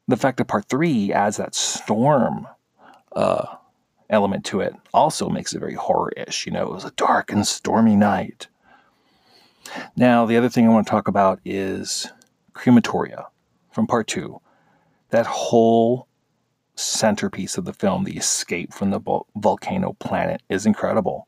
the 0.08 0.18
fact 0.18 0.38
that 0.38 0.46
part 0.46 0.66
three 0.66 1.14
adds 1.14 1.38
that 1.38 1.56
storm 1.56 2.48
uh, 3.16 3.46
element 4.10 4.46
to 4.46 4.60
it 4.60 4.74
also 4.94 5.30
makes 5.30 5.54
it 5.54 5.60
very 5.60 5.74
horror-ish. 5.74 6.46
You 6.46 6.52
know, 6.52 6.64
it 6.64 6.74
was 6.74 6.86
a 6.86 6.92
dark 6.92 7.32
and 7.32 7.46
stormy 7.46 7.96
night. 7.96 8.48
Now, 9.96 10.26
the 10.26 10.38
other 10.38 10.50
thing 10.50 10.66
I 10.66 10.72
want 10.72 10.86
to 10.86 10.92
talk 10.92 11.08
about 11.08 11.40
is 11.44 12.12
crematoria 12.54 13.26
from 13.72 13.88
part 13.88 14.08
two. 14.08 14.40
That 15.10 15.26
whole 15.26 16.08
centerpiece 16.76 17.58
of 17.58 17.66
the 17.66 17.74
film, 17.74 18.04
the 18.04 18.18
escape 18.18 18.74
from 18.74 18.92
the 18.92 19.00
volcano 19.36 19.94
planet, 19.94 20.42
is 20.50 20.66
incredible. 20.66 21.28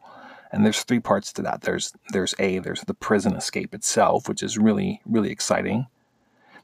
And 0.51 0.65
there's 0.65 0.83
three 0.83 0.99
parts 0.99 1.33
to 1.33 1.41
that. 1.43 1.61
There's 1.61 1.93
there's 2.09 2.33
A, 2.39 2.59
there's 2.59 2.81
the 2.81 2.93
prison 2.93 3.35
escape 3.35 3.73
itself, 3.73 4.29
which 4.29 4.43
is 4.43 4.57
really 4.57 5.01
really 5.05 5.31
exciting. 5.31 5.87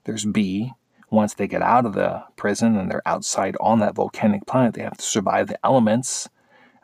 There's 0.05 0.25
B, 0.25 0.73
once 1.13 1.35
they 1.35 1.47
get 1.47 1.61
out 1.61 1.85
of 1.85 1.93
the 1.93 2.23
prison 2.35 2.75
and 2.75 2.89
they're 2.89 3.07
outside 3.07 3.55
on 3.61 3.79
that 3.79 3.93
volcanic 3.95 4.45
planet, 4.47 4.73
they 4.73 4.81
have 4.81 4.97
to 4.97 5.05
survive 5.05 5.47
the 5.47 5.59
elements, 5.63 6.27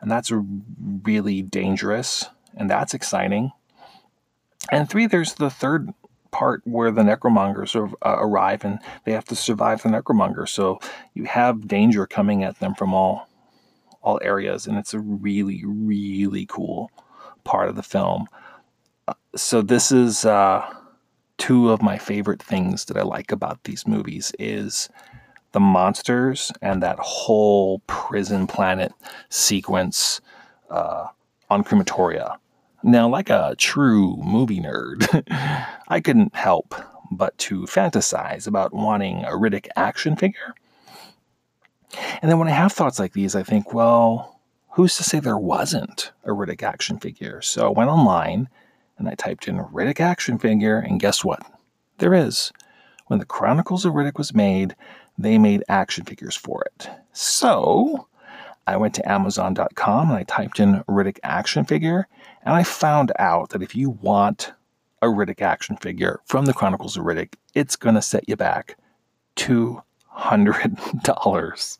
and 0.00 0.10
that's 0.10 0.32
really 1.02 1.42
dangerous 1.42 2.26
and 2.54 2.70
that's 2.70 2.94
exciting. 2.94 3.50
And 4.70 4.88
three, 4.88 5.06
there's 5.06 5.34
the 5.34 5.50
third 5.50 5.92
part 6.30 6.62
where 6.64 6.92
the 6.92 7.02
necromongers 7.02 7.74
uh, 7.76 8.16
arrive 8.18 8.64
and 8.64 8.78
they 9.04 9.12
have 9.12 9.24
to 9.24 9.34
survive 9.34 9.82
the 9.82 9.88
necromonger. 9.88 10.48
So 10.48 10.78
you 11.12 11.24
have 11.24 11.66
danger 11.66 12.06
coming 12.06 12.44
at 12.44 12.60
them 12.60 12.74
from 12.74 12.94
all 12.94 13.26
all 14.02 14.18
areas, 14.22 14.66
and 14.66 14.78
it's 14.78 14.94
a 14.94 15.00
really 15.00 15.64
really 15.66 16.46
cool 16.46 16.90
part 17.44 17.68
of 17.68 17.76
the 17.76 17.82
film. 17.82 18.28
Uh, 19.08 19.14
so 19.36 19.60
this 19.60 19.92
is 19.92 20.24
uh, 20.24 20.64
two 21.40 21.70
of 21.70 21.82
my 21.82 21.96
favorite 21.98 22.42
things 22.42 22.84
that 22.84 22.96
I 22.98 23.02
like 23.02 23.32
about 23.32 23.64
these 23.64 23.88
movies 23.88 24.32
is 24.38 24.90
the 25.52 25.58
monsters 25.58 26.52
and 26.62 26.82
that 26.82 26.98
whole 27.00 27.80
prison 27.86 28.46
planet 28.46 28.92
sequence 29.30 30.20
uh, 30.68 31.06
on 31.48 31.64
crematoria. 31.64 32.36
Now, 32.82 33.08
like 33.08 33.30
a 33.30 33.56
true 33.58 34.16
movie 34.18 34.60
nerd, 34.60 35.24
I 35.88 36.00
couldn't 36.00 36.34
help 36.36 36.74
but 37.10 37.36
to 37.38 37.62
fantasize 37.62 38.46
about 38.46 38.72
wanting 38.72 39.24
a 39.24 39.30
Riddick 39.30 39.66
action 39.76 40.16
figure. 40.16 40.54
And 42.22 42.30
then 42.30 42.38
when 42.38 42.48
I 42.48 42.52
have 42.52 42.72
thoughts 42.72 43.00
like 43.00 43.14
these, 43.14 43.34
I 43.34 43.42
think, 43.42 43.74
well, 43.74 44.40
who's 44.68 44.96
to 44.98 45.02
say 45.02 45.18
there 45.18 45.38
wasn't 45.38 46.12
a 46.24 46.30
Riddick 46.30 46.62
action 46.62 46.98
figure? 46.98 47.42
So 47.42 47.66
I 47.66 47.70
went 47.70 47.90
online 47.90 48.48
and 49.00 49.08
I 49.08 49.14
typed 49.14 49.48
in 49.48 49.56
Riddick 49.56 49.98
action 49.98 50.38
figure, 50.38 50.78
and 50.78 51.00
guess 51.00 51.24
what? 51.24 51.42
There 51.98 52.14
is. 52.14 52.52
When 53.08 53.18
the 53.18 53.24
Chronicles 53.24 53.84
of 53.84 53.94
Riddick 53.94 54.18
was 54.18 54.32
made, 54.32 54.76
they 55.18 55.38
made 55.38 55.64
action 55.68 56.04
figures 56.04 56.36
for 56.36 56.62
it. 56.64 56.88
So 57.12 58.06
I 58.68 58.76
went 58.76 58.94
to 58.94 59.10
Amazon.com 59.10 60.10
and 60.10 60.18
I 60.18 60.22
typed 60.22 60.60
in 60.60 60.84
Riddick 60.88 61.18
action 61.24 61.64
figure, 61.64 62.06
and 62.44 62.54
I 62.54 62.62
found 62.62 63.10
out 63.18 63.48
that 63.50 63.62
if 63.62 63.74
you 63.74 63.90
want 63.90 64.52
a 65.02 65.06
Riddick 65.06 65.42
action 65.42 65.76
figure 65.76 66.20
from 66.26 66.44
the 66.44 66.52
Chronicles 66.52 66.96
of 66.96 67.02
Riddick, 67.04 67.34
it's 67.54 67.74
going 67.74 67.96
to 67.96 68.02
set 68.02 68.28
you 68.28 68.36
back 68.36 68.76
$200. 69.36 71.78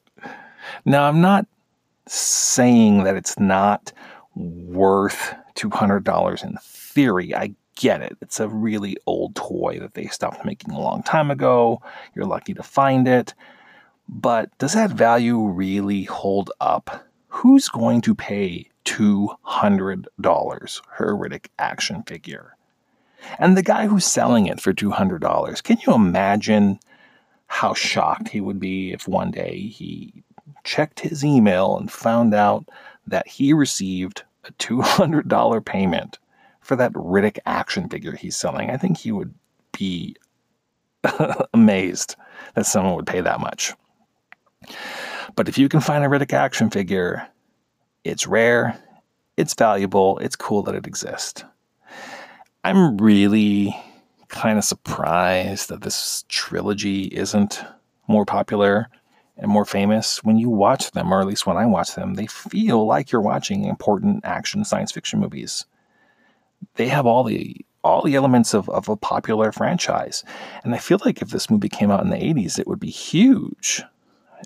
Now, 0.85 1.05
I'm 1.05 1.21
not 1.21 1.47
saying 2.07 3.05
that 3.05 3.15
it's 3.15 3.39
not 3.39 3.93
worth 4.35 5.35
$200 5.57 6.45
in 6.45 6.57
theory. 6.63 7.35
I 7.35 7.55
get 7.77 8.03
it. 8.03 8.17
It's 8.21 8.41
a 8.41 8.49
really 8.49 8.97
old 9.07 9.35
toy 9.35 9.79
that 9.81 9.95
they 9.95 10.07
stopped 10.07 10.45
making 10.45 10.73
a 10.73 10.81
long 10.81 11.03
time 11.03 11.31
ago. 11.31 11.83
You're 12.15 12.27
lucky 12.27 12.55
to 12.55 12.63
find 12.63 13.09
it. 13.09 13.35
But 14.09 14.57
does 14.59 14.75
that 14.75 14.91
value 14.91 15.39
really 15.41 16.05
hold 16.05 16.51
up? 16.61 17.07
Who's 17.29 17.69
going 17.69 18.01
to 18.03 18.15
pay 18.15 18.69
$200 18.85 20.81
for 20.97 21.11
a 21.11 21.17
Riddick 21.17 21.47
action 21.59 22.03
figure? 22.03 22.57
And 23.39 23.57
the 23.57 23.63
guy 23.63 23.87
who's 23.87 24.05
selling 24.05 24.47
it 24.47 24.61
for 24.61 24.73
$200, 24.73 25.63
can 25.63 25.79
you 25.87 25.95
imagine 25.95 26.81
how 27.47 27.75
shocked 27.75 28.29
he 28.29 28.41
would 28.41 28.59
be 28.59 28.93
if 28.93 29.07
one 29.07 29.31
day 29.31 29.59
he 29.59 30.23
checked 30.65 31.01
his 31.01 31.25
email 31.25 31.77
and 31.77 31.91
found 31.91 32.35
out 32.35 32.69
that 33.11 33.29
he 33.29 33.53
received 33.53 34.23
a 34.45 34.53
$200 34.53 35.65
payment 35.65 36.19
for 36.61 36.77
that 36.77 36.93
Riddick 36.93 37.39
action 37.47 37.89
figure 37.89 38.17
he's 38.17 38.37
selling? 38.37 38.71
I 38.71 38.77
think 38.77 38.99
he 38.99 39.13
would 39.13 39.35
be 39.77 40.17
amazed 41.55 42.17
that 42.55 42.67
someone 42.67 42.95
would 42.97 43.07
pay 43.07 43.21
that 43.21 43.41
much. 43.41 43.75
But 45.37 45.49
if 45.49 45.59
you 45.59 45.69
can 45.69 45.81
find 45.81 46.05
a 46.05 46.09
Riddick 46.09 46.33
action 46.33 46.71
figure, 46.71 47.27
it's 48.05 48.27
rare, 48.27 48.79
it's 49.37 49.55
valuable, 49.55 50.19
it's 50.19 50.37
cool 50.37 50.63
that 50.65 50.75
it 50.75 50.87
exists. 50.87 51.45
I'm 52.65 52.99
really 52.99 53.77
kind 54.29 54.59
of 54.59 54.65
surprised 54.65 55.69
that 55.69 55.83
this 55.83 56.25
trilogy 56.29 57.05
isn't 57.05 57.65
more 58.07 58.25
popular 58.25 58.89
and 59.41 59.51
more 59.51 59.65
famous. 59.65 60.23
When 60.23 60.37
you 60.37 60.49
watch 60.49 60.93
them, 60.93 61.13
or 61.13 61.21
at 61.21 61.27
least 61.27 61.47
when 61.47 61.57
I 61.57 61.67
watch 61.67 61.95
them, 61.95 62.15
they 62.15 62.27
feel 62.27 62.87
like 62.87 63.11
you're 63.11 63.21
watching 63.21 63.65
important 63.65 64.25
action 64.25 64.65
science 64.65 64.93
fiction 64.93 65.19
movies. 65.19 65.67
They 66.77 66.89
have 66.89 67.07
all 67.07 67.25
the 67.25 67.57
all 67.83 68.03
the 68.03 68.15
elements 68.15 68.53
of, 68.53 68.69
of 68.69 68.91
a 68.91 68.97
popular 68.97 69.53
franchise. 69.53 70.23
And 70.63 70.75
I 70.75 70.79
feel 70.79 70.99
like 71.03 71.23
if 71.23 71.31
this 71.31 71.49
movie 71.49 71.71
came 71.71 71.91
out 71.91 72.05
in 72.05 72.11
the 72.11 72.17
80s, 72.17 72.59
it 72.59 72.67
would 72.67 72.79
be 72.79 72.91
huge 72.91 73.83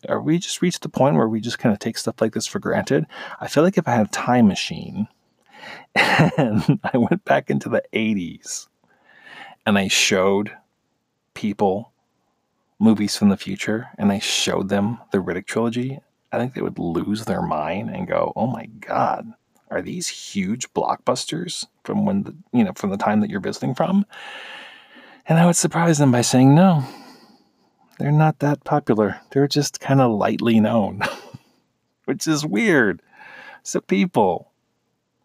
are 0.08 0.20
we 0.20 0.38
just 0.38 0.62
reached 0.62 0.82
the 0.82 0.88
point 0.88 1.16
where 1.16 1.28
we 1.28 1.40
just 1.40 1.58
kind 1.58 1.72
of 1.72 1.78
take 1.78 1.98
stuff 1.98 2.20
like 2.20 2.32
this 2.32 2.46
for 2.46 2.58
granted? 2.58 3.06
I 3.40 3.48
feel 3.48 3.62
like 3.62 3.78
if 3.78 3.88
I 3.88 3.92
had 3.92 4.06
a 4.06 4.10
time 4.10 4.48
machine 4.48 5.08
and 5.94 6.80
I 6.82 6.96
went 6.96 7.24
back 7.24 7.50
into 7.50 7.68
the 7.68 7.82
80s 7.92 8.68
and 9.66 9.78
I 9.78 9.88
showed 9.88 10.52
people 11.34 11.92
movies 12.78 13.16
from 13.16 13.28
the 13.28 13.36
future 13.36 13.88
and 13.98 14.12
I 14.12 14.18
showed 14.18 14.68
them 14.68 14.98
the 15.12 15.18
Riddick 15.18 15.46
trilogy, 15.46 16.00
I 16.32 16.38
think 16.38 16.54
they 16.54 16.62
would 16.62 16.78
lose 16.78 17.24
their 17.24 17.42
mind 17.42 17.90
and 17.90 18.08
go, 18.08 18.32
"Oh 18.34 18.46
my 18.46 18.66
god, 18.66 19.32
are 19.70 19.82
these 19.82 20.08
huge 20.08 20.72
blockbusters 20.72 21.66
from 21.84 22.04
when 22.04 22.24
the, 22.24 22.34
you 22.52 22.64
know, 22.64 22.72
from 22.74 22.90
the 22.90 22.96
time 22.96 23.20
that 23.20 23.30
you're 23.30 23.40
visiting 23.40 23.74
from?" 23.74 24.04
And 25.26 25.38
I 25.38 25.46
would 25.46 25.56
surprise 25.56 25.98
them 25.98 26.10
by 26.10 26.22
saying, 26.22 26.54
"No, 26.54 26.84
they're 27.98 28.10
not 28.10 28.40
that 28.40 28.64
popular. 28.64 29.20
They're 29.30 29.46
just 29.46 29.80
kind 29.80 30.00
of 30.00 30.10
lightly 30.10 30.58
known, 30.58 31.02
which 32.06 32.26
is 32.26 32.44
weird. 32.44 33.00
So, 33.62 33.80
people, 33.80 34.50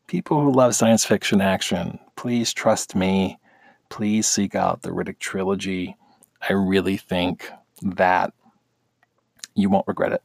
people 0.07 0.41
who 0.41 0.51
love 0.51 0.75
science 0.75 1.03
fiction 1.03 1.41
action, 1.41 1.99
please 2.15 2.53
trust 2.53 2.95
me. 2.95 3.39
Please 3.89 4.27
seek 4.27 4.53
out 4.53 4.83
the 4.83 4.91
Riddick 4.91 5.17
trilogy. 5.17 5.97
I 6.47 6.53
really 6.53 6.97
think 6.97 7.51
that 7.81 8.33
you 9.55 9.69
won't 9.69 9.87
regret 9.87 10.13
it. 10.13 10.23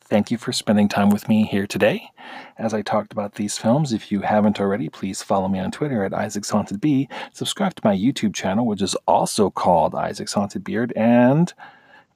Thank 0.00 0.30
you 0.30 0.36
for 0.36 0.52
spending 0.52 0.88
time 0.88 1.08
with 1.08 1.28
me 1.28 1.44
here 1.44 1.66
today 1.66 2.10
as 2.58 2.74
I 2.74 2.82
talked 2.82 3.12
about 3.12 3.34
these 3.34 3.56
films. 3.56 3.92
If 3.92 4.12
you 4.12 4.20
haven't 4.20 4.60
already, 4.60 4.88
please 4.88 5.22
follow 5.22 5.48
me 5.48 5.58
on 5.58 5.70
Twitter 5.70 6.04
at 6.04 6.12
Isaac's 6.12 6.50
Haunted 6.50 6.80
Bee. 6.80 7.08
Subscribe 7.32 7.74
to 7.76 7.82
my 7.84 7.96
YouTube 7.96 8.34
channel, 8.34 8.66
which 8.66 8.82
is 8.82 8.94
also 9.08 9.50
called 9.50 9.94
Isaac's 9.94 10.34
Haunted 10.34 10.62
Beard, 10.62 10.92
and 10.94 11.52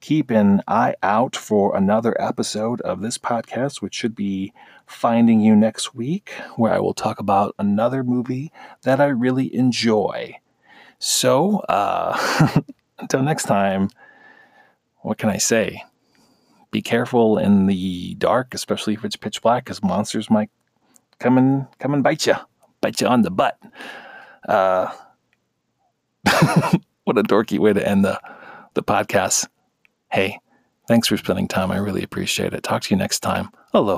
keep 0.01 0.29
an 0.29 0.61
eye 0.67 0.95
out 1.01 1.35
for 1.35 1.75
another 1.75 2.15
episode 2.21 2.79
of 2.81 3.01
this 3.01 3.17
podcast, 3.17 3.81
which 3.81 3.95
should 3.95 4.15
be 4.15 4.53
finding 4.85 5.41
you 5.41 5.55
next 5.55 5.95
week, 5.95 6.33
where 6.55 6.73
I 6.73 6.79
will 6.79 6.93
talk 6.93 7.19
about 7.19 7.55
another 7.59 8.03
movie 8.03 8.51
that 8.83 9.01
I 9.01 9.07
really 9.07 9.53
enjoy. 9.53 10.39
So, 10.99 11.59
uh, 11.69 12.61
until 12.99 13.23
next 13.23 13.45
time, 13.45 13.89
what 15.01 15.17
can 15.17 15.29
I 15.29 15.37
say? 15.37 15.83
be 16.71 16.81
careful 16.81 17.37
in 17.37 17.65
the 17.65 18.15
dark, 18.15 18.53
especially 18.53 18.93
if 18.93 19.03
it's 19.03 19.15
pitch 19.15 19.41
black, 19.41 19.65
because 19.65 19.83
monsters 19.83 20.29
might 20.29 20.49
come 21.19 21.37
and 21.37 21.67
come 21.79 21.93
and 21.93 22.03
bite 22.03 22.25
you, 22.27 22.35
bite 22.81 23.01
you 23.01 23.07
on 23.07 23.21
the 23.21 23.31
butt. 23.31 23.57
Uh, 24.47 24.91
what 27.03 27.17
a 27.17 27.23
dorky 27.23 27.59
way 27.59 27.73
to 27.73 27.87
end 27.87 28.05
the 28.05 28.19
the 28.75 28.83
podcast. 28.83 29.47
Hey, 30.11 30.39
thanks 30.87 31.07
for 31.07 31.17
spending 31.17 31.47
time. 31.47 31.71
I 31.71 31.77
really 31.77 32.03
appreciate 32.03 32.53
it. 32.53 32.63
Talk 32.63 32.83
to 32.83 32.93
you 32.93 32.97
next 32.97 33.19
time. 33.19 33.49
Aloha. 33.73 33.97